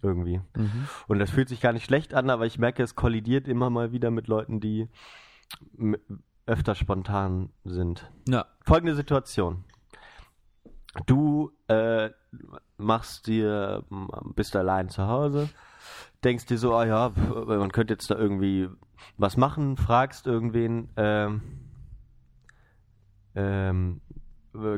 [0.00, 0.40] Irgendwie.
[0.56, 0.88] Mhm.
[1.08, 3.92] Und das fühlt sich gar nicht schlecht an, aber ich merke, es kollidiert immer mal
[3.92, 4.88] wieder mit Leuten, die
[6.46, 8.10] öfter spontan sind.
[8.28, 8.46] Ja.
[8.62, 9.64] Folgende Situation.
[11.06, 12.10] Du äh,
[12.76, 13.84] machst dir,
[14.34, 15.48] bist allein zu Hause,
[16.24, 17.12] denkst dir so, ah ja,
[17.46, 18.68] man könnte jetzt da irgendwie
[19.16, 21.42] was machen, fragst irgendwen, ähm,
[23.34, 24.27] ähm, äh,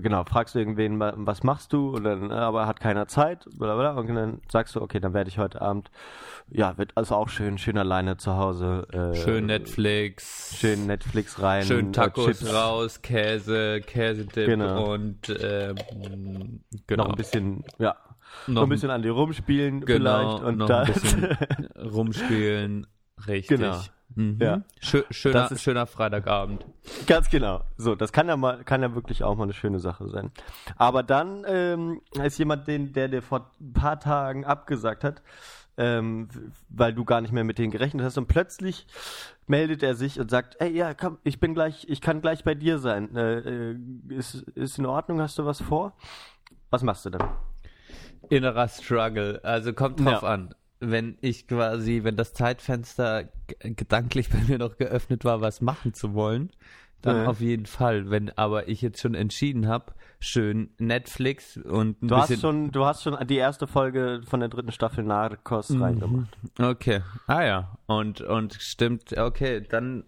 [0.01, 3.77] genau, fragst irgendwen, wa- was machst du, und dann, äh, aber hat keiner Zeit, bla
[3.77, 5.91] bla, und dann sagst du, okay, dann werde ich heute Abend,
[6.49, 8.87] ja, wird also auch schön, schön alleine zu Hause.
[8.93, 10.57] Äh, Schön Netflix.
[10.59, 11.65] Schön Netflix rein.
[11.65, 14.93] Schön äh, Tacos Chips, raus, Käse, Käsedip Genau.
[14.93, 17.05] und ähm, genau.
[17.05, 17.97] Noch ein bisschen, ja,
[18.47, 21.37] noch Noch ein bisschen an dir rumspielen genau, vielleicht und noch dann ein bisschen
[21.93, 22.87] rumspielen.
[23.27, 23.59] Richtig.
[23.59, 23.81] Genau.
[24.15, 24.39] Mhm.
[24.41, 24.63] Ja.
[24.81, 26.67] Schö schöner, Das ist- schöner Freitagabend.
[27.07, 27.63] Ganz genau.
[27.77, 30.31] So, das kann ja mal, kann ja wirklich auch mal eine schöne Sache sein.
[30.77, 35.23] Aber dann ähm, ist jemand, den, der dir vor ein paar Tagen abgesagt hat,
[35.77, 36.29] ähm,
[36.69, 38.87] weil du gar nicht mehr mit denen gerechnet hast und plötzlich
[39.47, 42.55] meldet er sich und sagt, ey, ja, komm, ich bin gleich, ich kann gleich bei
[42.55, 43.15] dir sein.
[43.17, 43.39] Äh,
[43.71, 43.77] äh,
[44.09, 45.21] ist, ist in Ordnung?
[45.21, 45.93] Hast du was vor?
[46.71, 47.29] Was machst du dann?
[48.29, 49.41] Innerer Struggle.
[49.43, 50.29] Also kommt drauf Ja.
[50.29, 50.55] an.
[50.81, 53.29] Wenn ich quasi, wenn das Zeitfenster
[53.61, 56.51] gedanklich bei mir noch geöffnet war, was machen zu wollen,
[57.03, 57.27] dann Ja.
[57.27, 58.11] auf jeden Fall.
[58.11, 62.35] Wenn aber ich jetzt schon entschieden habe, schön Netflix und ein Du bisschen.
[62.37, 65.83] hast schon, du hast schon die erste Folge von der dritten Staffel Narcos Mhm.
[65.83, 66.39] reingemacht.
[66.59, 67.01] Okay.
[67.27, 67.79] Ah ja.
[67.87, 70.05] Und, und stimmt, okay, dann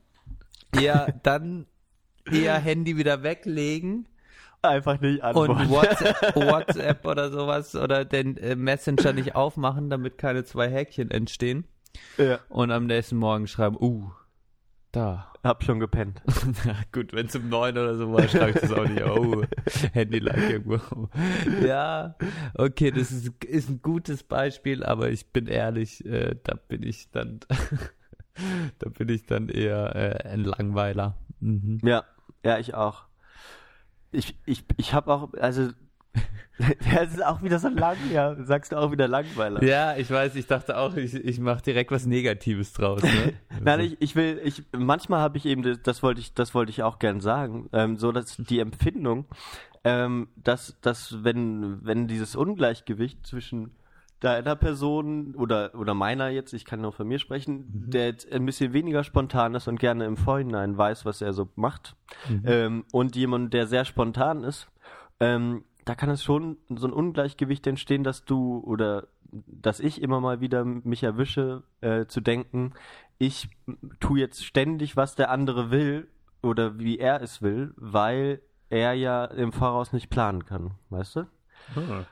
[0.78, 1.66] eher, dann
[2.30, 4.06] eher Handy wieder weglegen
[4.62, 5.70] Einfach nicht und antworten.
[5.70, 11.64] WhatsApp, WhatsApp oder sowas oder den äh, Messenger nicht aufmachen, damit keine zwei Häkchen entstehen.
[12.16, 14.10] ja, Und am nächsten Morgen schreiben, uh,
[14.92, 15.32] da.
[15.42, 16.22] hab schon gepennt.
[16.64, 19.02] Ja, gut, wenn es um neun oder so war, schreibe ich das auch nicht.
[19.04, 19.42] Oh,
[19.92, 21.08] Handy lag irgendwo.
[21.66, 22.14] Ja,
[22.54, 27.10] okay, das ist, ist ein gutes Beispiel, aber ich bin ehrlich, äh, da bin ich
[27.10, 27.40] dann,
[28.78, 31.16] da bin ich dann eher äh, ein Langweiler.
[31.40, 31.80] Mhm.
[31.82, 32.04] Ja,
[32.44, 33.04] ja, ich auch.
[34.12, 35.70] Ich, ich, ich habe auch, also,
[36.96, 39.62] es ist auch wieder so lang, ja, sagst du auch wieder Langweiler.
[39.64, 43.02] Ja, ich weiß, ich dachte auch, ich, ich mache direkt was Negatives draus.
[43.02, 43.32] Ne?
[43.60, 46.70] Nein, ich, ich will, ich, manchmal habe ich eben, das, das wollte ich, das wollte
[46.70, 49.26] ich auch gern sagen, ähm, so dass die Empfindung,
[49.84, 53.72] ähm, dass, dass wenn, wenn dieses Ungleichgewicht zwischen
[54.22, 58.46] deiner Person oder, oder meiner jetzt, ich kann nur von mir sprechen, der jetzt ein
[58.46, 61.96] bisschen weniger spontan ist und gerne im Vorhinein weiß, was er so macht,
[62.44, 64.68] ähm, und jemand, der sehr spontan ist,
[65.18, 70.20] ähm, da kann es schon so ein Ungleichgewicht entstehen, dass du oder dass ich immer
[70.20, 72.74] mal wieder mich erwische, äh, zu denken,
[73.18, 73.48] ich
[73.98, 76.06] tu jetzt ständig, was der andere will
[76.42, 81.20] oder wie er es will, weil er ja im Voraus nicht planen kann, weißt du?
[81.74, 82.04] Ah.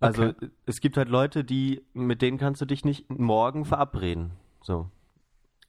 [0.00, 0.50] Also Okay.
[0.66, 4.32] es gibt halt Leute, die mit denen kannst du dich nicht morgen verabreden,
[4.62, 4.90] so.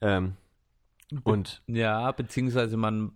[0.01, 0.36] Ähm,
[1.23, 3.13] und Ja, beziehungsweise man,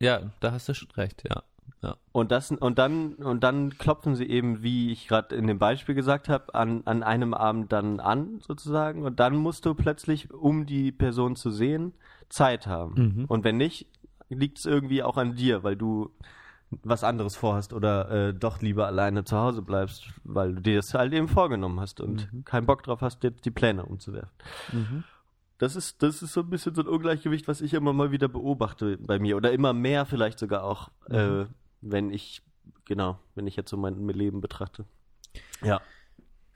[0.00, 1.42] ja, da hast du schon recht, ja.
[1.82, 1.96] ja.
[2.10, 5.94] Und das und dann und dann klopfen sie eben, wie ich gerade in dem Beispiel
[5.94, 10.66] gesagt habe, an, an einem Abend dann an sozusagen und dann musst du plötzlich, um
[10.66, 11.94] die Person zu sehen,
[12.28, 12.94] Zeit haben.
[12.96, 13.24] Mhm.
[13.26, 13.86] Und wenn nicht,
[14.28, 16.10] liegt es irgendwie auch an dir, weil du
[16.82, 20.94] was anderes vorhast oder äh, doch lieber alleine zu Hause bleibst, weil du dir das
[20.94, 24.32] halt eben vorgenommen hast und keinen Bock drauf hast, jetzt die Pläne umzuwerfen.
[24.72, 25.04] Mhm.
[25.58, 28.28] Das ist, das ist so ein bisschen so ein Ungleichgewicht, was ich immer mal wieder
[28.28, 29.36] beobachte bei mir.
[29.36, 31.44] Oder immer mehr vielleicht sogar auch, äh,
[31.80, 32.42] wenn ich,
[32.84, 34.86] genau, wenn ich jetzt so mein Leben betrachte.
[35.62, 35.80] Ja.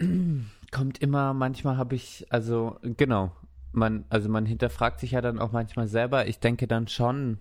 [0.72, 3.30] Kommt immer, manchmal habe ich, also genau,
[3.70, 6.26] man, also man hinterfragt sich ja dann auch manchmal selber.
[6.26, 7.38] Ich denke dann schon,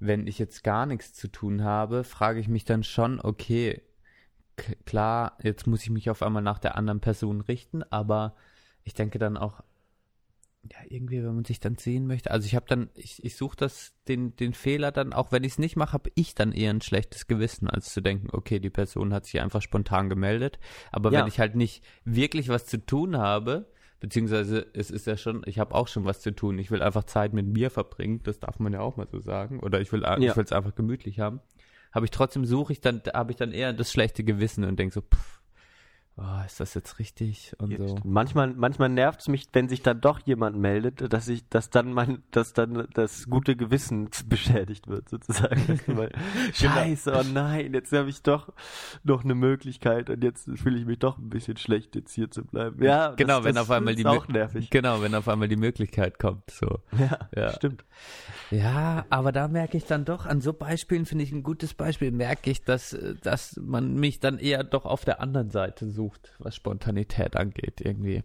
[0.00, 3.82] wenn ich jetzt gar nichts zu tun habe, frage ich mich dann schon, okay,
[4.86, 8.34] klar, jetzt muss ich mich auf einmal nach der anderen Person richten, aber
[8.84, 9.62] ich denke dann auch,
[10.70, 12.30] ja, irgendwie, wenn man sich dann sehen möchte.
[12.30, 15.52] Also ich habe dann, ich, ich suche das, den, den Fehler dann, auch wenn ich
[15.52, 18.68] es nicht mache, habe ich dann eher ein schlechtes Gewissen, als zu denken, okay, die
[18.70, 20.58] Person hat sich einfach spontan gemeldet.
[20.90, 21.20] Aber Ja.
[21.20, 23.70] wenn ich halt nicht wirklich was zu tun habe,
[24.00, 26.58] beziehungsweise es ist ja schon, ich habe auch schon was zu tun.
[26.58, 29.60] Ich will einfach Zeit mit mir verbringen, das darf man ja auch mal so sagen.
[29.60, 30.16] Oder ich will Ja.
[30.18, 31.40] ich will es einfach gemütlich haben.
[31.92, 34.94] Habe ich trotzdem suche ich dann, habe ich dann eher das schlechte Gewissen und denke
[34.94, 35.37] so, pff,
[36.18, 37.96] oh, ist das jetzt richtig und so.
[38.04, 41.92] Manchmal, manchmal nervt es mich, wenn sich dann doch jemand meldet, dass ich, dass dann
[41.92, 45.80] mein, dass dann das gute Gewissen beschädigt wird, sozusagen.
[45.86, 46.10] Weil,
[46.52, 48.52] Scheiße, oh nein, jetzt habe ich doch
[49.04, 52.44] noch eine Möglichkeit und jetzt fühle ich mich doch ein bisschen schlecht, jetzt hier zu
[52.44, 52.82] bleiben.
[52.82, 54.70] Ja, Genau, das, wenn das auf einmal ist die auch nervig.
[54.70, 56.80] Genau, wenn auf einmal die Möglichkeit kommt, so.
[56.98, 57.52] Ja, Ja.
[57.52, 57.84] stimmt.
[58.50, 62.10] Ja, aber da merke ich dann doch, an so Beispielen finde ich ein gutes Beispiel,
[62.10, 66.07] merke ich, dass, dass man mich dann eher doch auf der anderen Seite sucht,
[66.38, 68.22] was Spontanität angeht, irgendwie.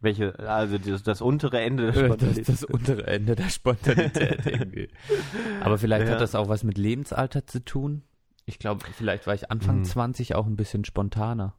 [0.00, 2.48] Welche, also das, das untere Ende der Das, Spontanität.
[2.48, 4.88] das untere Ende der Spontanität irgendwie.
[5.60, 6.12] Aber vielleicht Ja.
[6.14, 8.02] hat das auch was mit Lebensalter zu tun.
[8.46, 9.84] Ich glaube, vielleicht war ich Anfang Mhm.
[9.84, 11.54] 20 auch ein bisschen spontaner.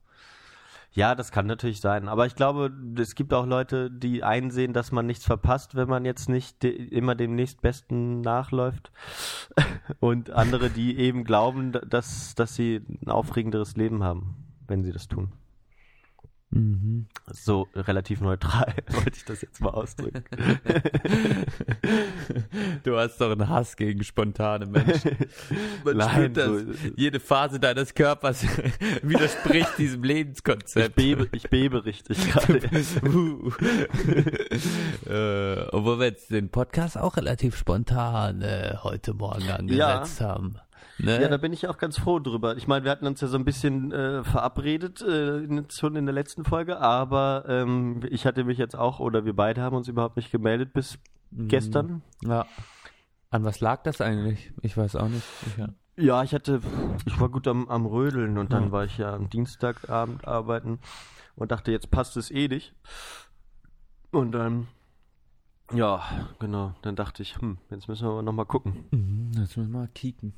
[0.91, 2.07] Ja, das kann natürlich sein.
[2.07, 6.03] Aber ich glaube, es gibt auch Leute, die einsehen, dass man nichts verpasst, wenn man
[6.03, 8.91] jetzt nicht de immer dem nächstbesten nachläuft.
[9.99, 15.07] Und andere, die eben glauben, dass, dass sie ein aufregenderes Leben haben, wenn sie das
[15.07, 15.31] tun.
[16.51, 17.05] Mhm.
[17.31, 20.23] So relativ neutral wollte ich das jetzt mal ausdrücken.
[22.83, 25.15] Du hast doch einen Hass gegen spontane Menschen.
[25.83, 26.47] Man Nein, das.
[26.47, 26.63] so.
[26.95, 28.45] Jede Phase deines Körpers
[29.01, 30.95] widerspricht diesem Ich Lebenskonzept.
[30.95, 32.61] bebe, ich bebe richtig gerade.
[33.03, 33.51] Uh.
[35.09, 40.55] äh, obwohl wir jetzt den Podcast auch relativ spontan äh, heute Morgen angesetzt haben.
[40.99, 41.21] Ne?
[41.21, 42.57] Ja, da bin ich auch ganz froh drüber.
[42.57, 46.05] Ich meine, wir hatten uns ja so ein bisschen äh, verabredet, äh, in, schon in
[46.05, 49.87] der letzten Folge, aber ähm, ich hatte mich jetzt auch, oder wir beide haben uns
[49.87, 50.97] überhaupt nicht gemeldet bis
[51.31, 51.47] Mhm.
[51.47, 52.01] gestern.
[52.25, 52.45] ja.
[53.29, 54.51] An was lag das eigentlich?
[54.63, 55.23] Ich weiß auch nicht.
[55.45, 55.57] Ich,
[56.03, 56.23] ja.
[56.23, 56.59] Ich hatte,
[57.05, 58.71] ich war gut am, am Rödeln und dann Hm.
[58.71, 60.79] war ich ja am Dienstagabend arbeiten
[61.35, 62.73] und dachte, jetzt passt es eh nicht.
[64.09, 64.67] Und dann,
[65.71, 66.01] ja,
[66.39, 68.85] genau, dann dachte ich, hm, jetzt müssen wir nochmal gucken.
[68.89, 70.33] Mhm, jetzt müssen wir mal kicken.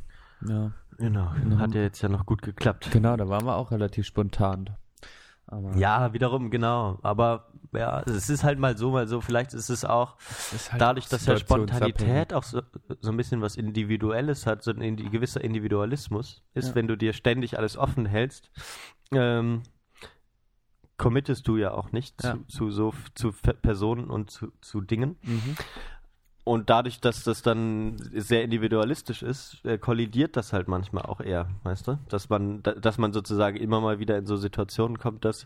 [0.48, 0.72] Ja.
[0.98, 1.58] Genau, Genau.
[1.58, 2.90] hat ja jetzt ja noch gut geklappt.
[2.92, 4.70] Genau, da waren wir auch relativ spontan.
[5.48, 7.00] Aber Ja, wiederum, genau.
[7.02, 9.20] Aber ja, es ist halt mal so, mal so.
[9.20, 10.18] Vielleicht ist es auch
[10.54, 11.38] ist halt dadurch, dass ja.
[11.38, 12.62] Spontanität auch so,
[13.00, 16.76] so ein bisschen was Individuelles hat, so ein indi gewisser Individualismus ist, Ja.
[16.76, 18.52] wenn du dir ständig alles offen hältst,
[19.12, 19.64] ähm,
[20.98, 22.34] committest du ja auch nicht Ja.
[22.36, 23.32] zu, zu so zu
[23.62, 25.18] Personen und zu, zu Dingen.
[25.24, 25.56] Mhm.
[26.44, 31.48] Und dadurch, dass das dann sehr individualistisch ist, äh, kollidiert das halt manchmal auch eher,
[31.64, 32.00] weißt du?
[32.10, 35.46] Dass man, da, dass man sozusagen immer mal wieder in so Situationen kommt, dass,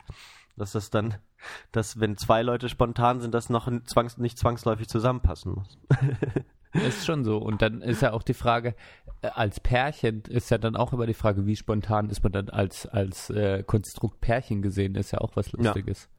[0.56, 1.16] dass das dann,
[1.74, 5.78] dass wenn zwei Leute spontan sind, das noch zwangs, nicht zwangsläufig zusammenpassen muss.
[6.76, 7.38] Ist schon so.
[7.38, 8.76] Und dann ist ja auch die Frage,
[9.22, 12.50] äh, als Pärchen ist ja dann auch immer die Frage, wie spontan ist man dann
[12.50, 16.10] als, als äh, Konstrukt Pärchen gesehen, ist ja auch was Lustiges.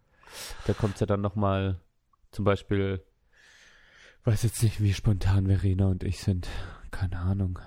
[0.66, 1.78] Da kommt ja dann nochmal
[2.30, 3.02] zum Beispiel,
[4.26, 6.48] weiß jetzt nicht, wie spontan Verena und ich sind.
[6.90, 7.58] Keine Ahnung.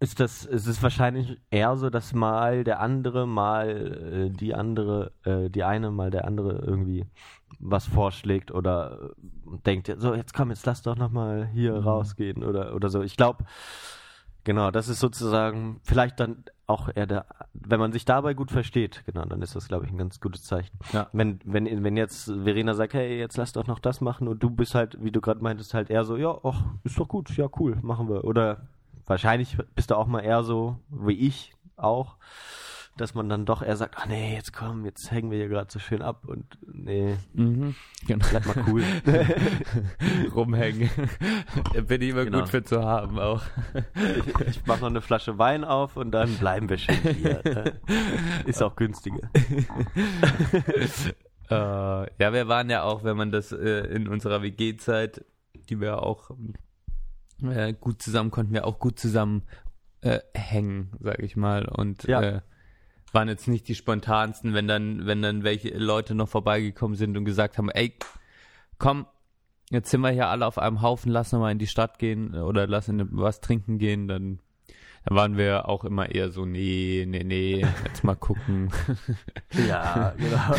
[0.00, 5.12] Ist das, ist es wahrscheinlich eher so, dass mal der andere, mal äh, die andere,
[5.24, 7.04] äh, die eine, mal der andere irgendwie
[7.58, 11.88] was vorschlägt oder äh, denkt, so jetzt komm, jetzt lass doch nochmal hier Mhm.
[11.88, 13.02] rausgehen oder, oder so.
[13.02, 13.44] Ich glaube,
[14.48, 19.02] genau, das ist sozusagen vielleicht dann auch eher der, wenn man sich dabei gut versteht,
[19.04, 20.74] genau, dann ist das, glaube ich, ein ganz gutes Zeichen.
[20.90, 21.08] Ja.
[21.12, 24.48] Wenn, wenn, wenn jetzt Verena sagt, hey, jetzt lass doch noch das machen und du
[24.48, 27.46] bist halt, wie du gerade meintest, halt eher so, ja, ach, ist doch gut, ja,
[27.58, 28.24] cool, machen wir.
[28.24, 28.68] Oder
[29.04, 32.16] wahrscheinlich bist du auch mal eher so, wie ich auch,
[33.00, 35.70] dass man dann doch eher sagt, ach nee, jetzt komm, jetzt hängen wir hier gerade
[35.70, 37.74] so schön ab und nee, Mhm.
[38.06, 38.26] Genau.
[38.30, 38.82] bleib mal cool.
[40.34, 40.90] Rumhängen.
[41.86, 42.40] Bin ich immer Genau.
[42.40, 43.42] gut für zu haben auch.
[43.94, 47.44] ich ich mach noch eine Flasche Wein auf und dann bleiben wir schön hier.
[47.46, 47.72] äh.
[48.46, 49.30] Ist auch günstiger.
[51.50, 55.24] Äh, ja, wir waren ja auch, wenn man das äh, in unserer WG-Zeit,
[55.70, 56.30] die wir auch
[57.42, 59.42] äh, gut zusammen, konnten wir auch gut zusammen
[60.32, 61.66] hängen, sag ich mal.
[61.66, 62.42] Und Ja.
[63.10, 67.16] Äh, waren jetzt nicht die spontansten, wenn dann, wenn dann welche Leute noch vorbeigekommen sind
[67.16, 67.94] und gesagt haben, ey,
[68.78, 69.06] komm,
[69.70, 72.34] jetzt sind wir hier alle auf einem Haufen, lass noch mal in die Stadt gehen
[72.34, 74.40] oder lass in was trinken gehen, dann,
[75.04, 78.70] dann waren wir auch immer eher so, nee, nee, nee, jetzt mal gucken.
[79.66, 80.54] Ja, genau.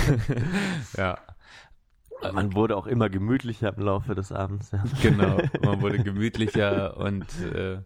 [0.97, 1.17] ja,
[2.33, 4.71] Man wurde auch immer gemütlicher im Laufe des Abends.
[4.71, 4.83] Ja.
[5.01, 5.37] genau.
[5.63, 7.81] Man wurde gemütlicher und äh,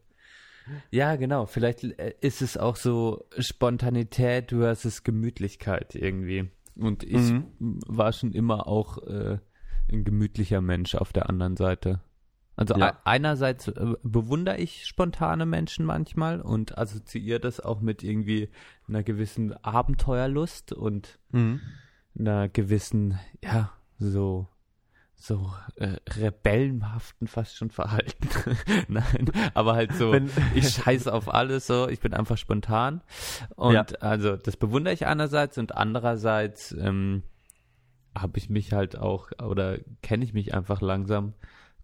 [0.91, 1.45] ja, genau.
[1.45, 6.49] Vielleicht äh, ist es auch so Spontanität versus Gemütlichkeit irgendwie.
[6.75, 7.79] Und ich Mhm.
[7.87, 9.37] war schon immer auch äh,
[9.91, 12.01] ein gemütlicher Mensch auf der anderen Seite.
[12.55, 12.99] Also Ja.
[13.03, 18.49] einerseits äh, bewundere ich spontane Menschen manchmal und assoziiere das auch mit irgendwie
[18.87, 21.61] einer gewissen Abenteuerlust und Mhm.
[22.17, 24.47] einer gewissen, ja, so,
[25.25, 28.27] so äh, rebellenhaften fast schon Verhalten.
[28.89, 33.01] Nein, aber halt so, Wenn- ich scheiß auf alles so, ich bin einfach spontan.
[33.55, 33.85] Und Ja.
[34.01, 37.23] also das bewundere ich einerseits und andererseits ähm,
[38.17, 41.33] habe ich mich halt auch oder kenne ich mich einfach langsam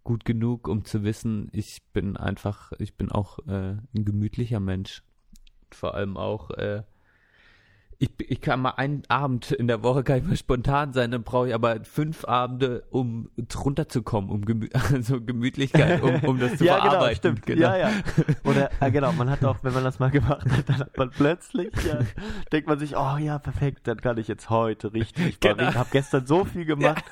[0.04, 5.04] gut genug, um zu wissen, ich bin einfach, ich bin auch äh, ein gemütlicher Mensch.
[5.72, 6.84] Vor allem auch äh,
[8.02, 11.24] ich, ich kann mal einen Abend in der Woche kann ich mal spontan sein, dann
[11.24, 16.64] brauche ich aber fünf Abende, um runterzukommen, um Gemü also Gemütlichkeit, um, um das zu
[16.66, 17.18] ja, genau, verarbeiten.
[17.18, 17.46] stimmt.
[17.46, 17.62] Genau.
[17.62, 17.92] Ja, ja.
[18.46, 21.10] Oder, äh, genau, man hat auch, wenn man das mal gemacht hat, dann hat man
[21.10, 22.00] plötzlich, ja,
[22.54, 25.74] denkt man sich, oh ja, perfekt, dann kann ich jetzt heute richtig, ich Genau.
[25.74, 27.04] habe gestern so viel gemacht,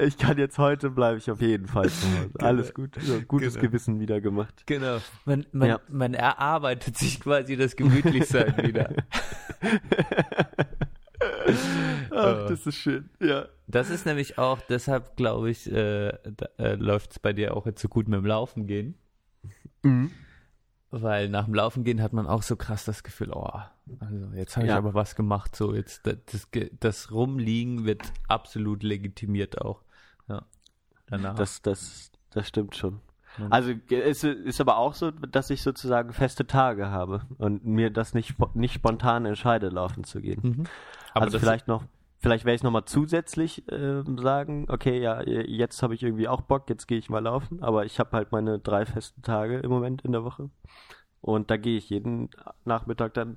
[0.00, 2.30] ich kann jetzt heute, bleibe ich auf jeden Fall zu Hause.
[2.40, 3.66] Alles gut, so, gutes Genau.
[3.68, 4.64] Gewissen wieder gemacht.
[4.66, 4.96] Genau.
[5.26, 5.80] Man, man, Ja.
[5.88, 8.90] man erarbeitet sich quasi das Gemütlichsein wieder.
[12.10, 13.46] Ach, das ist schön, ja.
[13.66, 16.08] Das ist nämlich auch, deshalb glaube ich, äh,
[16.58, 18.98] äh, läuft es bei dir auch jetzt so gut mit dem Laufen gehen.
[19.82, 20.10] Mhm.
[20.90, 23.50] Weil nach dem Laufen gehen hat man auch so krass das Gefühl, oh,
[24.00, 24.78] also jetzt habe ich Ja.
[24.78, 26.48] aber was gemacht, so jetzt das,
[26.78, 29.82] das Rumliegen wird absolut legitimiert auch.
[30.28, 30.46] Ja.
[31.06, 31.34] Danach.
[31.34, 33.00] Das, das, das stimmt schon.
[33.50, 38.14] Also es ist aber auch so, dass ich sozusagen feste Tage habe und mir das
[38.14, 40.40] nicht, nicht spontan entscheide, laufen zu gehen.
[40.42, 40.64] Mhm.
[41.14, 41.84] Aber also vielleicht noch,
[42.18, 46.68] vielleicht werde ich nochmal zusätzlich ähm, sagen, okay, ja, jetzt habe ich irgendwie auch Bock,
[46.70, 50.02] jetzt gehe ich mal laufen, aber ich habe halt meine drei festen Tage im Moment
[50.02, 50.50] in der Woche
[51.20, 52.30] und da gehe ich jeden
[52.64, 53.36] Nachmittag dann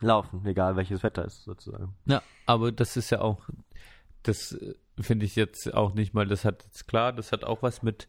[0.00, 1.94] laufen, egal welches Wetter ist sozusagen.
[2.04, 3.48] Ja, aber das ist ja auch,
[4.22, 7.62] das äh, finde ich jetzt auch nicht mal, das hat jetzt klar, das hat auch
[7.62, 8.08] was mit,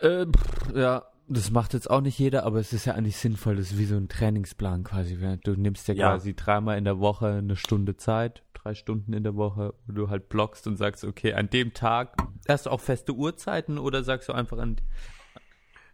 [0.00, 3.56] äh, pff, ja, das macht jetzt auch nicht jeder, aber es ist ja eigentlich sinnvoll,
[3.56, 5.16] das ist wie so ein Trainingsplan quasi.
[5.44, 6.08] Du nimmst ja, Ja.
[6.10, 10.10] quasi dreimal in der Woche eine Stunde Zeit, drei Stunden in der Woche, wo du
[10.10, 12.16] halt blockst und sagst, okay, an dem Tag,
[12.48, 14.76] hast du auch feste Uhrzeiten oder sagst du einfach an,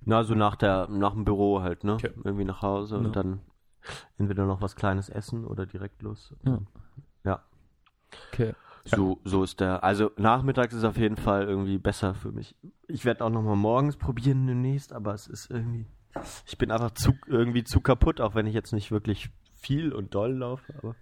[0.04, 1.94] Na, so nach der, nach dem Büro halt, ne?
[1.94, 2.10] Okay.
[2.24, 3.00] Irgendwie nach Hause Ja.
[3.02, 3.40] und dann
[4.18, 6.34] entweder noch was Kleines essen oder direkt los.
[6.44, 6.58] Ja.
[7.24, 7.42] Ja.
[8.32, 8.54] okay,
[8.90, 9.84] So, so ist der.
[9.84, 12.54] Also nachmittags ist auf jeden Fall irgendwie besser für mich.
[12.86, 15.86] Ich werde auch noch mal morgens probieren demnächst, aber es ist irgendwie.
[16.46, 20.14] Ich bin einfach zu irgendwie zu kaputt, auch wenn ich jetzt nicht wirklich viel und
[20.14, 20.74] doll laufe.
[20.78, 20.94] Aber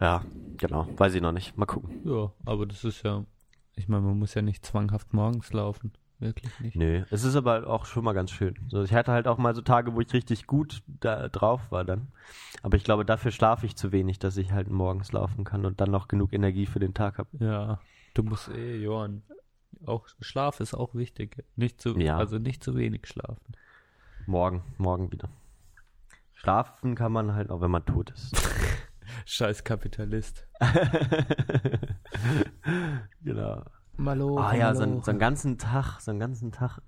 [0.00, 0.24] ja,
[0.56, 1.56] genau, weiß ich noch nicht.
[1.56, 2.00] Mal gucken.
[2.04, 3.24] ja, aber das ist ja,
[3.76, 5.92] ich meine, man muss ja nicht zwanghaft morgens laufen,
[6.24, 6.74] wirklich nicht.
[6.76, 8.56] Nö, es ist aber auch schon mal ganz schön.
[8.68, 11.84] So, ich hatte halt auch mal so Tage, wo ich richtig gut da drauf war
[11.84, 12.08] dann.
[12.62, 15.80] Aber ich glaube, dafür schlafe ich zu wenig, dass ich halt morgens laufen kann und
[15.80, 17.28] dann noch genug Energie für den Tag habe.
[17.38, 17.78] Ja,
[18.14, 19.22] du musst eh, Johann.
[19.86, 21.44] Auch Schlaf ist auch wichtig.
[21.56, 22.16] Nicht zu, Ja.
[22.16, 23.54] also nicht zu wenig schlafen.
[24.26, 25.28] Morgen, morgen wieder.
[26.32, 28.34] Schlafen kann man halt auch, wenn man tot ist.
[29.26, 30.46] Scheiß Kapitalist.
[33.22, 33.62] genau.
[33.96, 34.38] Malo.
[34.38, 36.80] Ah ja, so, so einen ganzen Tag, so einen ganzen Tag.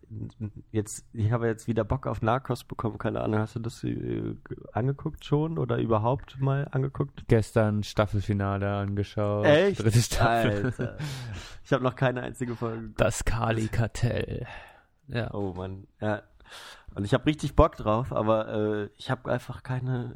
[0.70, 2.98] Jetzt, ich habe jetzt wieder Bock auf Narcos bekommen.
[2.98, 4.36] Keine Ahnung, hast du das äh,
[4.72, 7.24] angeguckt schon oder überhaupt mal angeguckt?
[7.28, 9.46] Gestern Staffelfinale angeschaut.
[9.46, 9.82] Echt?
[9.82, 10.64] Dritte Staffel.
[10.66, 10.96] Alter.
[11.64, 13.00] Ich habe noch keine einzige Folge geguckt.
[13.00, 14.46] Das Kali-Kartell.
[15.08, 15.32] Ja.
[15.34, 16.22] Oh Mann, ja.
[16.96, 20.14] Und ich habe richtig Bock drauf, aber äh, ich habe einfach keine,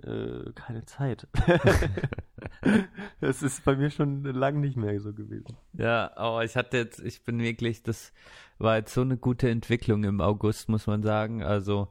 [0.49, 1.29] äh, keine Zeit.
[3.21, 5.59] das ist bei mir schon lang nicht mehr so gewesen.
[5.75, 8.15] Ja, aber ich hatte jetzt, ich bin wirklich, das
[8.59, 11.43] war jetzt so eine gute Entwicklung im August, muss man sagen.
[11.43, 11.89] Also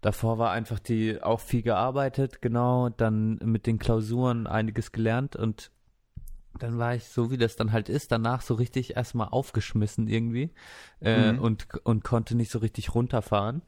[0.00, 5.70] davor war einfach die auch viel gearbeitet, genau, dann mit den Klausuren einiges gelernt und
[6.58, 10.50] dann war ich so, wie das dann halt ist, danach so richtig erstmal aufgeschmissen irgendwie
[11.00, 11.38] äh, Mhm.
[11.38, 13.62] und, und konnte nicht so richtig runterfahren.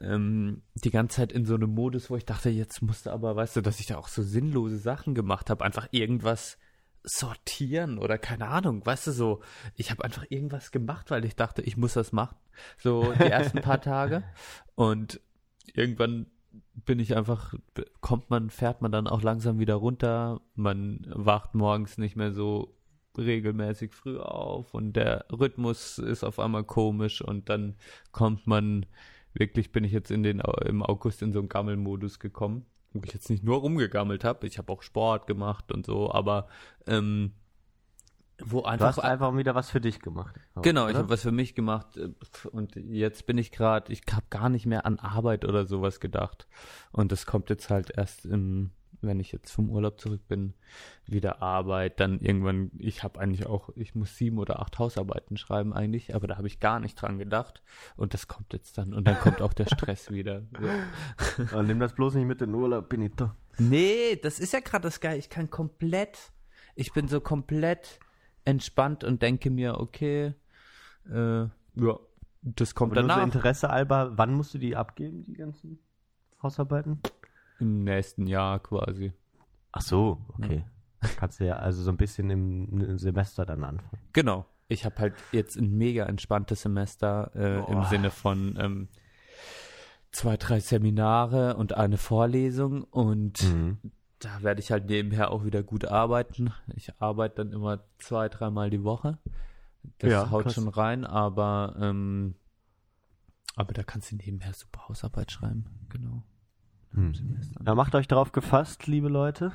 [0.00, 3.56] Ähm, die ganze Zeit in so einem Modus, wo ich dachte, jetzt musste aber, weißt
[3.56, 6.58] du, dass ich da auch so sinnlose Sachen gemacht habe, einfach irgendwas
[7.02, 9.40] sortieren oder keine Ahnung, weißt du so,
[9.76, 12.36] ich habe einfach irgendwas gemacht, weil ich dachte, ich muss das machen,
[12.78, 14.24] so die ersten paar Tage.
[14.74, 15.20] Und
[15.72, 16.26] irgendwann
[16.74, 17.54] bin ich einfach,
[18.00, 22.76] kommt man, fährt man dann auch langsam wieder runter, man wacht morgens nicht mehr so
[23.16, 27.76] regelmäßig früh auf und der Rhythmus ist auf einmal komisch und dann
[28.12, 28.84] kommt man,
[29.38, 33.12] wirklich bin ich jetzt in den, im August in so einen Gammelmodus gekommen, wo ich
[33.12, 36.48] jetzt nicht nur rumgegammelt habe, ich habe auch Sport gemacht und so, aber
[36.86, 37.32] ähm,
[38.38, 40.34] wo Du einfach hast einfach wieder was für dich gemacht.
[40.60, 42.10] Genau, ich habe was für mich gemacht äh,
[42.50, 46.46] und jetzt bin ich gerade, ich habe gar nicht mehr an Arbeit oder sowas gedacht.
[46.92, 48.72] Und das kommt jetzt halt erst im,
[49.06, 50.54] wenn ich jetzt vom Urlaub zurück bin,
[51.06, 55.72] wieder Arbeit, dann irgendwann, ich habe eigentlich auch, ich muss sieben oder acht Hausarbeiten schreiben
[55.72, 57.62] eigentlich, aber da habe ich gar nicht dran gedacht
[57.96, 60.42] und das kommt jetzt dann und dann kommt auch der Stress wieder.
[61.50, 61.62] So.
[61.62, 63.30] Nimm das bloß nicht mit in den Urlaub, Benito.
[63.58, 65.18] Nee, das ist ja gerade das Geil.
[65.18, 66.32] Ich kann komplett,
[66.74, 68.00] ich bin so komplett
[68.44, 70.34] entspannt und denke mir, okay,
[71.10, 71.98] äh, ja,
[72.42, 75.78] das kommt Und nur so danach Interesse, Alba, wann musst du die abgeben, die ganzen
[76.42, 77.00] Hausarbeiten?
[77.60, 79.12] Im nächsten Jahr quasi.
[79.72, 80.64] Ach so, okay.
[81.18, 84.02] Kannst du ja also so ein bisschen im Semester dann anfangen.
[84.12, 84.46] Genau.
[84.68, 87.84] Ich habe halt jetzt ein mega entspanntes Semester äh, im.
[87.84, 88.88] Sinne von ähm,
[90.10, 93.78] zwei, drei Seminare und eine Vorlesung und Mhm.
[94.18, 96.52] da werde ich halt nebenher auch wieder gut arbeiten.
[96.74, 99.18] Ich arbeite dann immer zwei, dreimal die Woche.
[99.98, 100.54] Das Ja, haut krass.
[100.54, 102.34] schon rein, aber ähm,
[103.54, 105.66] aber da kannst du nebenher super Hausarbeit schreiben.
[105.90, 106.22] Genau.
[106.92, 107.60] Semester.
[107.66, 109.52] Ja, macht euch darauf gefasst, liebe Leute.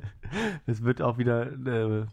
[0.66, 2.06] es wird auch wieder äh,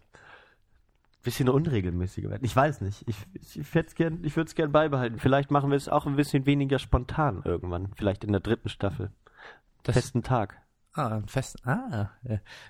[1.23, 2.45] bisschen unregelmäßiger werden.
[2.45, 3.03] Ich weiß nicht.
[3.07, 3.89] Ich, ich, ich würde
[4.47, 5.19] es gern beibehalten.
[5.19, 7.91] Vielleicht machen wir es auch ein bisschen weniger spontan irgendwann.
[7.95, 9.11] Vielleicht in der dritten Staffel.
[9.83, 10.61] Das- Festen Tag.
[10.93, 11.65] Ah, ein fest.
[11.67, 12.09] Ah,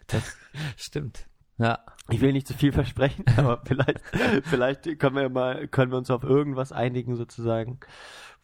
[0.07, 0.35] das
[0.77, 1.28] stimmt.
[1.59, 1.79] Ja.
[2.09, 3.99] Ich will nicht zu viel versprechen, aber vielleicht,
[4.45, 7.79] vielleicht können wir mal, können wir uns auf irgendwas einigen sozusagen,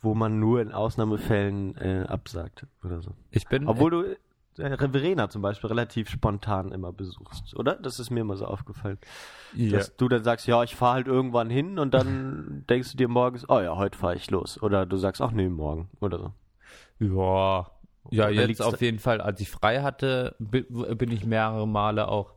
[0.04, 3.12] wo man nur in Ausnahmefällen äh, absagt oder so.
[3.32, 3.68] Ich bin.
[3.68, 4.02] Obwohl du
[4.62, 7.74] äh, Verena zum Beispiel relativ spontan immer besuchst, oder?
[7.76, 9.00] Das ist mir immer so aufgefallen.
[9.56, 9.78] ja.
[9.80, 13.08] Dass du dann sagst, ja, ich fahre halt irgendwann hin und dann denkst du dir
[13.08, 14.62] morgens, oh ja, heute fahre ich los.
[14.62, 16.34] Oder du sagst, ach nee, morgen oder so.
[18.12, 22.08] Ja, ja, jetzt auf jeden Fall, als ich frei hatte, bi- bin ich mehrere Male
[22.10, 22.35] auch.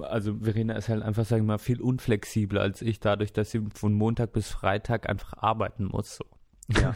[0.00, 3.66] Also Verena ist halt einfach, sagen wir mal, viel unflexibler als ich, dadurch, dass sie
[3.74, 6.16] von Montag bis Freitag einfach arbeiten muss.
[6.16, 6.24] So.
[6.68, 6.94] Ja.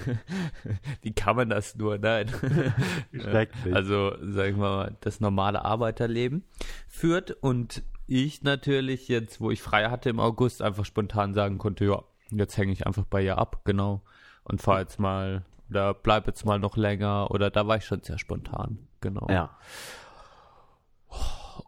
[1.03, 1.99] Wie kann man das nur?
[1.99, 2.29] Nein.
[3.13, 3.75] Schrecklich.
[3.75, 6.45] Also, sagen wir mal, das normale Arbeiterleben
[6.89, 11.87] führt und ich natürlich jetzt, wo ich frei hatte im August, einfach spontan sagen konnte,
[11.87, 14.03] ja, jetzt hänge ich einfach bei ihr ab, genau,
[14.45, 18.03] und fahre jetzt mal oder bleib jetzt mal noch länger oder da war ich schon
[18.03, 19.27] sehr spontan, genau.
[19.31, 19.57] Ja.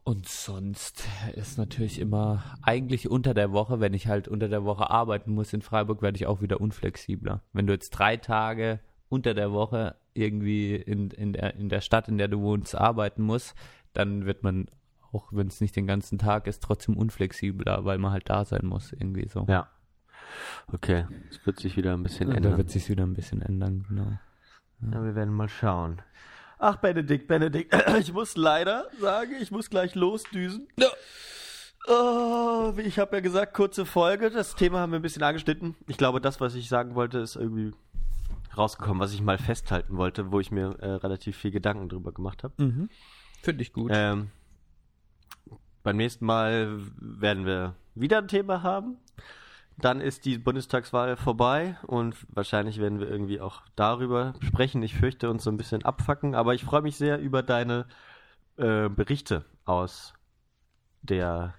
[0.07, 1.03] Und sonst
[1.35, 5.53] ist natürlich immer, eigentlich unter der Woche, wenn ich halt unter der Woche arbeiten muss
[5.53, 7.43] in Freiburg, werde ich auch wieder unflexibler.
[7.53, 8.79] Wenn du jetzt drei Tage
[9.09, 13.23] unter der Woche irgendwie in, in, der, in der Stadt, in der du wohnst, arbeiten
[13.23, 13.57] musst,
[13.95, 14.67] dann wird man,
[15.11, 18.65] auch wenn es nicht den ganzen Tag ist, trotzdem unflexibler, weil man halt da sein
[18.65, 19.45] muss, irgendwie so.
[19.49, 19.69] Ja.
[20.73, 22.59] Okay, es wird sich wieder ein bisschen Und da ändern.
[22.59, 24.13] wird sich wieder ein bisschen ändern, genau.
[24.93, 26.01] Ja, wir werden mal schauen.
[26.59, 30.69] Ach, Benedikt, Benedikt, ich muss leider sagen, ich muss gleich losdüsen.
[30.79, 30.89] Ja.
[31.89, 34.31] Oh, wie ich habe ja gesagt, kurze Folge.
[34.31, 35.77] Das Thema haben wir ein bisschen angeschnitten.
[35.87, 37.73] Ich glaube, das, was ich sagen wollte, ist irgendwie
[38.57, 42.43] rausgekommen, was ich mal festhalten wollte, wo ich mir äh, relativ viel Gedanken drüber gemacht
[42.43, 42.55] habe.
[42.63, 42.89] Mhm.
[43.43, 43.93] Finde ich gut.
[43.95, 44.31] Ähm,
[45.83, 48.97] beim nächsten Mal werden wir wieder ein Thema haben.
[49.79, 54.83] Dann ist die Bundestagswahl vorbei und wahrscheinlich werden wir irgendwie auch darüber sprechen.
[54.83, 57.87] Ich fürchte uns so ein bisschen abfacken, aber ich freue mich sehr über deine
[58.57, 60.15] äh, Berichte aus
[61.03, 61.55] der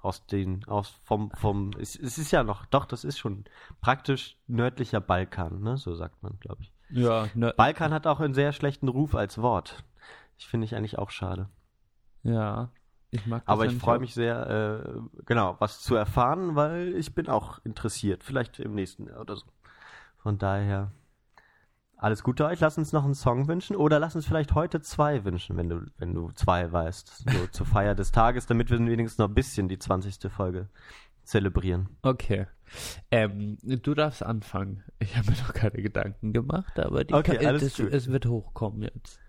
[0.00, 3.44] aus den aus vom vom es, es ist ja noch doch das ist schon
[3.80, 8.32] praktisch nördlicher Balkan ne so sagt man glaube ich ja, ne, Balkan hat auch einen
[8.32, 9.82] sehr schlechten Ruf als Wort
[10.38, 11.48] ich finde ich eigentlich auch schade
[12.22, 12.70] ja.
[13.16, 17.14] Ich mag das aber ich freue mich sehr, äh, genau, was zu erfahren, weil ich
[17.14, 18.22] bin auch interessiert.
[18.22, 19.46] Vielleicht im nächsten Jahr oder so.
[20.18, 20.92] Von daher,
[21.96, 22.60] alles Gute euch.
[22.60, 25.86] Lass uns noch einen Song wünschen oder lass uns vielleicht heute zwei wünschen, wenn du,
[25.98, 27.30] wenn du zwei weißt.
[27.30, 30.30] So zur Feier des Tages, damit wir wenigstens noch ein bisschen die 20.
[30.30, 30.68] Folge
[31.22, 31.88] zelebrieren.
[32.02, 32.46] Okay.
[33.10, 34.84] Ähm, du darfst anfangen.
[34.98, 38.26] Ich habe mir noch keine Gedanken gemacht, aber die Okay, kann, alles das, es wird
[38.26, 39.20] hochkommen jetzt.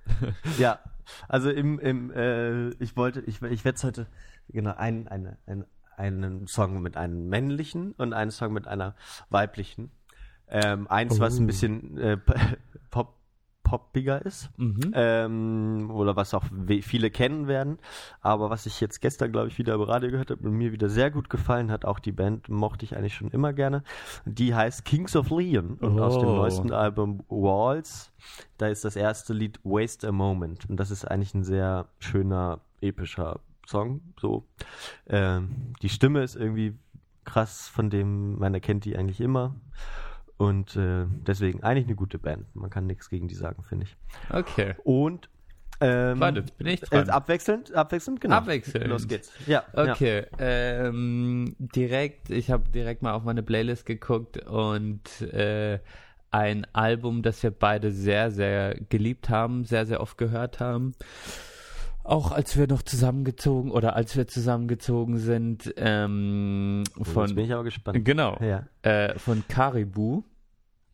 [0.57, 0.79] Ja,
[1.27, 4.07] also im, im äh, ich wollte, ich, ich werde heute
[4.49, 8.95] genau ein, eine, ein, einen Song mit einem männlichen und einen Song mit einer
[9.29, 9.91] weiblichen.
[10.49, 11.41] Ähm, eins, was Oh.
[11.41, 12.17] ein bisschen äh,
[12.89, 13.16] pop,
[13.69, 14.49] poppiger ist.
[14.57, 14.91] Mhm.
[14.93, 16.43] Ähm, oder was auch
[16.81, 17.79] viele kennen werden.
[18.21, 20.89] Aber was ich jetzt gestern, glaube ich, wieder im Radio gehört habe und mir wieder
[20.89, 23.83] sehr gut gefallen hat, auch die Band mochte ich eigentlich schon immer gerne.
[24.25, 26.35] Die heißt Kings of Leon und aus dem Oh.
[26.37, 28.13] neuesten Album Walls.
[28.57, 30.69] Da ist das erste Lied Waste a Moment.
[30.69, 34.01] Und das ist eigentlich ein sehr schöner, epischer Song.
[34.19, 34.45] So.
[35.07, 36.73] Ähm, die Stimme ist irgendwie
[37.25, 39.55] krass, von dem man erkennt die eigentlich immer.
[40.37, 42.55] Und äh, deswegen eigentlich eine gute Band.
[42.55, 43.95] Man kann nichts gegen die sagen, finde ich.
[44.29, 44.75] Okay.
[44.83, 45.29] Und
[45.79, 47.09] ähm, Warte, bin ich äh, dran.
[47.09, 48.35] abwechselnd, abwechselnd, genau.
[48.37, 48.87] Abwechselnd.
[48.87, 49.31] Los geht's.
[49.45, 49.63] Ja.
[49.75, 49.91] Ja.
[49.93, 55.79] Okay, ähm, direkt, ich habe direkt mal auf meine Playlist geguckt und äh,
[56.31, 60.93] ein Album, das wir beide sehr, sehr geliebt haben, sehr, sehr oft gehört haben.
[62.07, 67.51] Auch als wir noch zusammengezogen oder als wir zusammengezogen sind, ähm, Jetzt von bin ich
[67.53, 68.05] aber gespannt.
[68.05, 68.65] genau, Ja.
[68.81, 70.23] äh, von Caribou.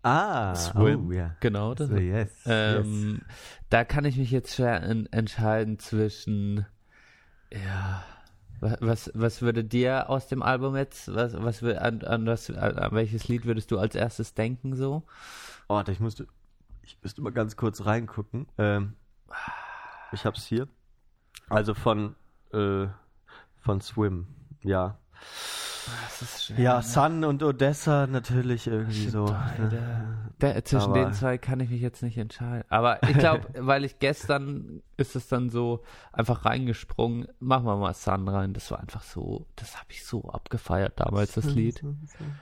[0.02, 1.08] Ah, Swim.
[1.10, 1.36] oh, ja.
[1.40, 3.22] Genau, das So, yes, ähm,
[3.70, 6.66] Da kann ich mich jetzt schwer en entscheiden zwischen,
[7.54, 8.04] ja,
[8.60, 12.92] wa- was, was würde dir aus dem Album jetzt, was, was an, an, was, an,
[12.92, 15.04] welches Lied würdest du als erstes denken so?
[15.70, 16.26] Oh, warte, ich musste,
[16.82, 18.48] ich müsste mal ganz kurz reingucken.
[18.58, 18.94] Ähm,
[20.12, 20.68] ich hab's hier.
[21.50, 22.16] Also von,
[22.52, 22.88] äh,
[23.60, 24.28] von Swim,
[24.62, 24.98] ja.
[26.10, 26.60] Das ist schwer.
[26.60, 29.26] Ja, Sun und Odessa natürlich irgendwie so.
[29.26, 29.82] Beide.
[30.40, 32.64] Da, zwischen Aber- den zwei kann ich mich jetzt nicht entscheiden.
[32.70, 37.94] Aber ich glaube, weil ich gestern ist es dann so einfach reingesprungen, machen wir mal
[37.94, 38.54] Sun rein.
[38.54, 41.84] Das war einfach so, das habe ich so abgefeiert damals, das Lied.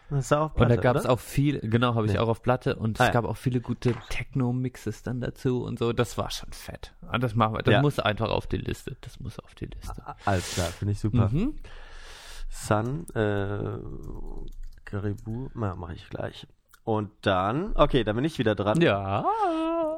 [0.10, 2.22] Das ist auch Und da Platte, gab es auch viel, genau, habe ich Ja.
[2.22, 3.14] auch auf Platte und Ah, es ja.
[3.14, 5.94] gab auch viele gute Techno-Mixes dann dazu und so.
[5.94, 6.94] Das war schon fett.
[7.08, 7.82] Ah, Das machen wir, das Ja.
[7.82, 8.98] muss einfach auf die Liste.
[9.02, 10.02] Das muss auf die Liste.
[10.26, 11.30] Alles klar, finde ich super.
[11.32, 11.56] Mhm.
[12.54, 13.78] Sun, äh,
[14.86, 16.47] Caribou, na, mache ich gleich.
[16.84, 18.82] Und dann, okay, dann bin ich wieder dran.
[18.82, 19.24] Ja.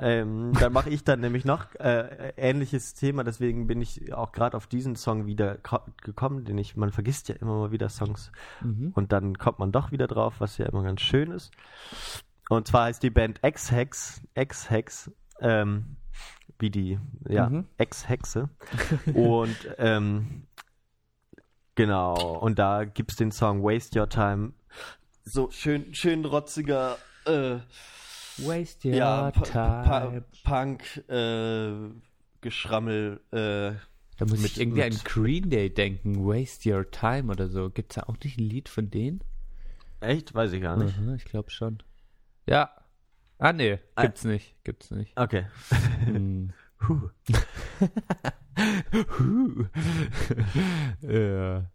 [0.01, 4.57] Ähm, dann mache ich dann nämlich noch äh, ähnliches Thema, deswegen bin ich auch gerade
[4.57, 8.31] auf diesen Song wieder ko- gekommen, den ich, man vergisst ja immer mal wieder Songs
[8.61, 8.91] Mhm.
[8.95, 11.51] und dann kommt man doch wieder drauf, was ja immer ganz schön ist.
[12.49, 15.95] Und zwar heißt die Band X-Hex, X-Hex, ähm,
[16.59, 16.99] wie die,
[17.29, 17.65] ja, Mhm.
[17.77, 18.49] Ex-Hexe.
[19.13, 20.43] und ähm,
[21.75, 24.53] genau, und da gibt's den Song Waste Your Time.
[25.25, 27.57] So schön, schön rotziger, äh,
[28.37, 30.23] Waste your ja, time.
[30.43, 31.71] Punk, äh,
[32.41, 33.73] Geschrammel, äh,
[34.17, 36.25] da muss ich mit- irgendwie an mit- Green Day denken.
[36.25, 37.69] Waste your time oder so.
[37.69, 39.21] Gibt's da auch nicht ein Lied von denen?
[40.01, 40.33] echt?
[40.33, 40.97] Weiß ich gar nicht.
[40.99, 41.81] Mhm, ich glaube schon.
[42.45, 42.69] Ja.
[43.39, 44.01] Ah, nee, Ah.
[44.03, 44.55] gibt's nicht.
[44.65, 45.17] Gibt's nicht.
[45.17, 45.45] Okay.
[46.05, 46.51] Hm.
[46.83, 47.09] Puh.
[51.01, 51.65] ja.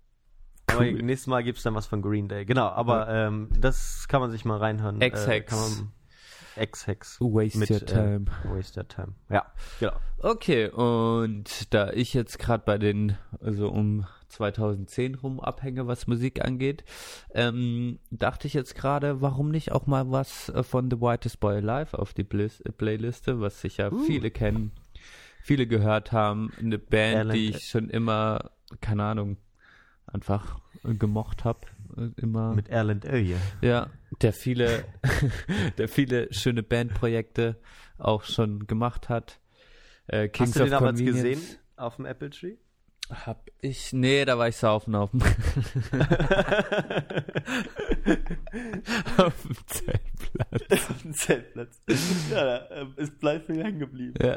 [0.70, 1.02] Aber Cool.
[1.02, 2.44] nächstes Mal gibt's dann was von Green Day.
[2.44, 5.00] Genau, aber ähm, das kann man sich mal reinhören.
[5.00, 5.84] Ex-Hex.
[6.56, 7.20] Äh, Ex-Hex.
[7.20, 8.24] Waste Mit, your time.
[8.44, 9.14] Äh, Waste Your Time.
[9.30, 9.46] Ja,
[9.80, 9.92] genau.
[10.18, 16.44] Okay, und da ich jetzt gerade bei den, also um 2010 rum abhänge, was Musik
[16.44, 16.84] angeht,
[17.32, 21.58] ähm, dachte ich jetzt gerade, warum nicht auch mal was äh, von The Whitest Boy
[21.58, 24.00] Alive auf die äh, Playliste, was sicher Uh.
[24.00, 24.72] viele kennen,
[25.48, 28.50] viele gehört haben, eine Band, Alan- die ich schon immer,
[28.82, 29.38] keine Ahnung,
[30.06, 31.60] einfach äh, gemocht habe,
[32.16, 32.54] immer.
[32.54, 33.38] Mit Erland Oeje.
[33.62, 33.88] Ja,
[34.20, 34.84] der viele,
[35.78, 37.56] der viele schöne Bandprojekte
[37.96, 39.40] auch schon gemacht hat.
[40.06, 41.40] Äh, Kings Hast du den of damals gesehen
[41.76, 42.56] auf dem Apple Tree?
[43.10, 45.22] Hab ich, nee, da war ich saufen auf dem,
[49.16, 50.90] auf dem Zeltplatz.
[50.90, 51.80] auf dem Zeltplatz.
[52.30, 54.14] ja, da, äh, es bleibt mir hängen geblieben.
[54.22, 54.36] Ja.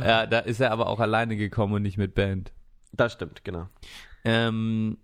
[0.00, 2.52] ja, da ist er aber auch alleine gekommen und nicht mit Band.
[2.92, 3.68] Das stimmt, genau.
[4.24, 4.98] Ähm,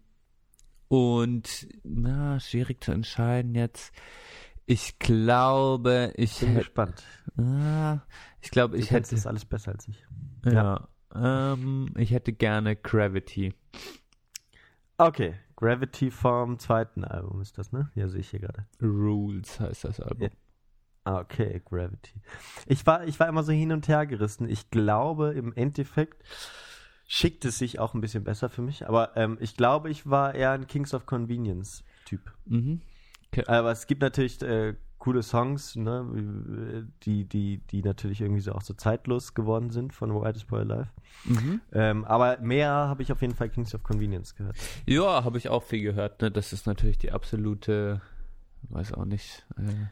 [0.89, 3.93] und, na, schwierig zu entscheiden jetzt.
[4.67, 7.03] Ich glaube, ich Bin gespannt.
[7.39, 8.01] ah,
[8.41, 10.07] ich glaube, ich hätte, das alles besser als ich.
[10.45, 10.89] Ja.
[11.15, 13.55] Ähm, ich hätte gerne Gravity.
[14.99, 17.91] Okay, Gravity vom zweiten Album ist das, ne?
[17.95, 18.67] Ja, sehe ich hier gerade.
[18.83, 20.23] Rules heißt das Album.
[20.23, 20.29] Ja.
[21.05, 22.21] Ah, okay, Gravity.
[22.67, 24.49] Ich war, ich war immer so hin und her gerissen.
[24.49, 26.23] Ich glaube, im Endeffekt
[27.07, 28.87] schickt es sich auch ein bisschen besser für mich.
[28.87, 32.33] Aber ähm, ich glaube, ich war eher ein Kings of Convenience Typ.
[32.45, 32.83] Mhm.
[33.47, 38.61] Aber es gibt natürlich äh, coole Songs, ne, die, die, die natürlich irgendwie so auch
[38.61, 40.89] so zeitlos geworden sind von Whitest Boy Alive.
[41.25, 41.61] Mhm.
[41.73, 44.57] Ähm, aber mehr habe ich auf jeden Fall Kings of Convenience gehört.
[44.87, 46.21] Ja, habe ich auch viel gehört.
[46.21, 46.31] Ne?
[46.31, 48.03] Das ist natürlich die absolute,
[48.69, 49.87] weiß auch nicht, äh,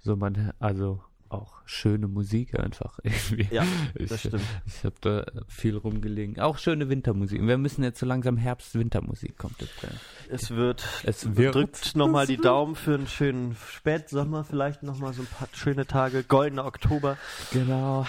[0.00, 1.00] so man, also
[1.32, 3.48] auch schöne Musik einfach irgendwie.
[3.54, 3.64] Ja,
[3.94, 4.42] ich, das stimmt.
[4.66, 6.40] Ich habe da viel rumgelegen.
[6.40, 7.40] Auch schöne Wintermusik.
[7.40, 9.84] Und wir müssen jetzt so langsam Herbst-Wintermusik kommt jetzt.
[9.84, 9.88] Äh.
[10.28, 11.54] Es wird, Es wird.
[11.54, 16.22] drückt nochmal die Daumen für einen schönen Spätsommer, vielleicht nochmal so ein paar schöne Tage,
[16.24, 17.16] goldener Oktober.
[17.52, 18.06] Genau.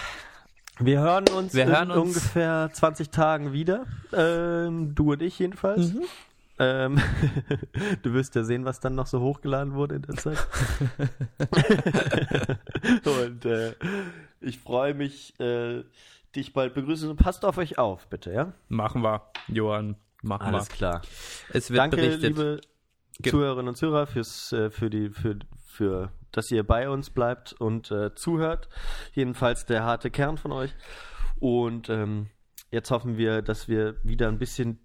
[0.80, 2.00] Wir hören uns Wir in hören uns.
[2.18, 3.86] ungefähr 20 Tagen wieder.
[4.12, 5.94] Ähm, du und ich jedenfalls.
[5.94, 6.02] Mhm.
[6.60, 7.00] Ähm,
[8.04, 10.38] du wirst ja sehen, was dann noch so hochgeladen wurde in der Zeit.
[13.06, 13.74] und äh,
[14.42, 15.84] ich freue mich, äh,
[16.36, 17.16] dich bald begrüßen.
[17.16, 18.54] Passt auf euch auf, bitte, ja?
[18.70, 19.96] Machen wir, Johann.
[20.22, 21.02] Machen Alles klar.
[21.52, 22.24] Es wird Danke, berichtet.
[22.24, 22.62] liebe
[23.20, 27.54] Ge- Zuhörerinnen und Zuhörer, fürs, äh, für die, für, für, dass ihr bei uns bleibt
[27.54, 28.70] und äh, zuhört.
[29.14, 30.74] Jedenfalls der harte Kern von euch.
[31.40, 32.28] Und ähm,
[32.72, 34.80] jetzt hoffen wir, dass wir wieder ein bisschen,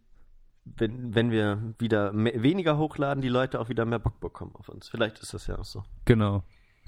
[0.76, 4.68] wenn, wenn wir wieder me- weniger hochladen, die Leute auch wieder mehr Bock bekommen auf
[4.68, 4.88] uns.
[4.88, 5.82] Vielleicht ist das ja auch so.
[6.04, 6.42] Genau.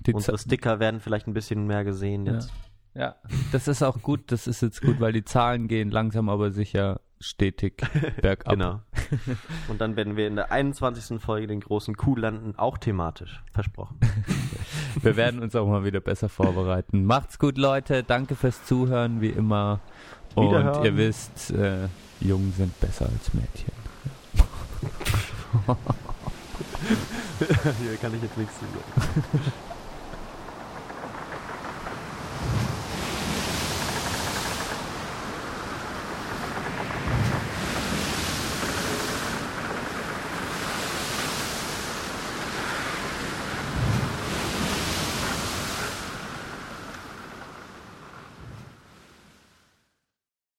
[0.06, 2.52] Die Unsere Sticker werden vielleicht ein bisschen mehr gesehen jetzt.
[2.94, 3.16] Ja,
[3.52, 4.32] das ist auch gut.
[4.32, 7.82] Das ist jetzt gut, weil die Zahlen gehen langsam aber sicher stetig
[8.22, 8.52] bergab.
[8.54, 8.80] Genau.
[9.68, 11.20] Und dann werden wir in der 21.
[11.20, 13.42] Folge den großen Kuh landen, auch thematisch.
[13.52, 13.98] Versprochen.
[15.02, 17.04] Wir werden uns auch mal wieder besser vorbereiten.
[17.04, 18.02] Macht's gut, Leute.
[18.02, 19.78] Danke fürs Zuhören, wie immer.
[20.34, 20.84] Und Wiederhören.
[20.84, 21.88] ihr wisst, äh,
[22.20, 23.72] Jungen sind besser als Mädchen.
[27.82, 29.52] Hier kann ich jetzt nichts zu sagen.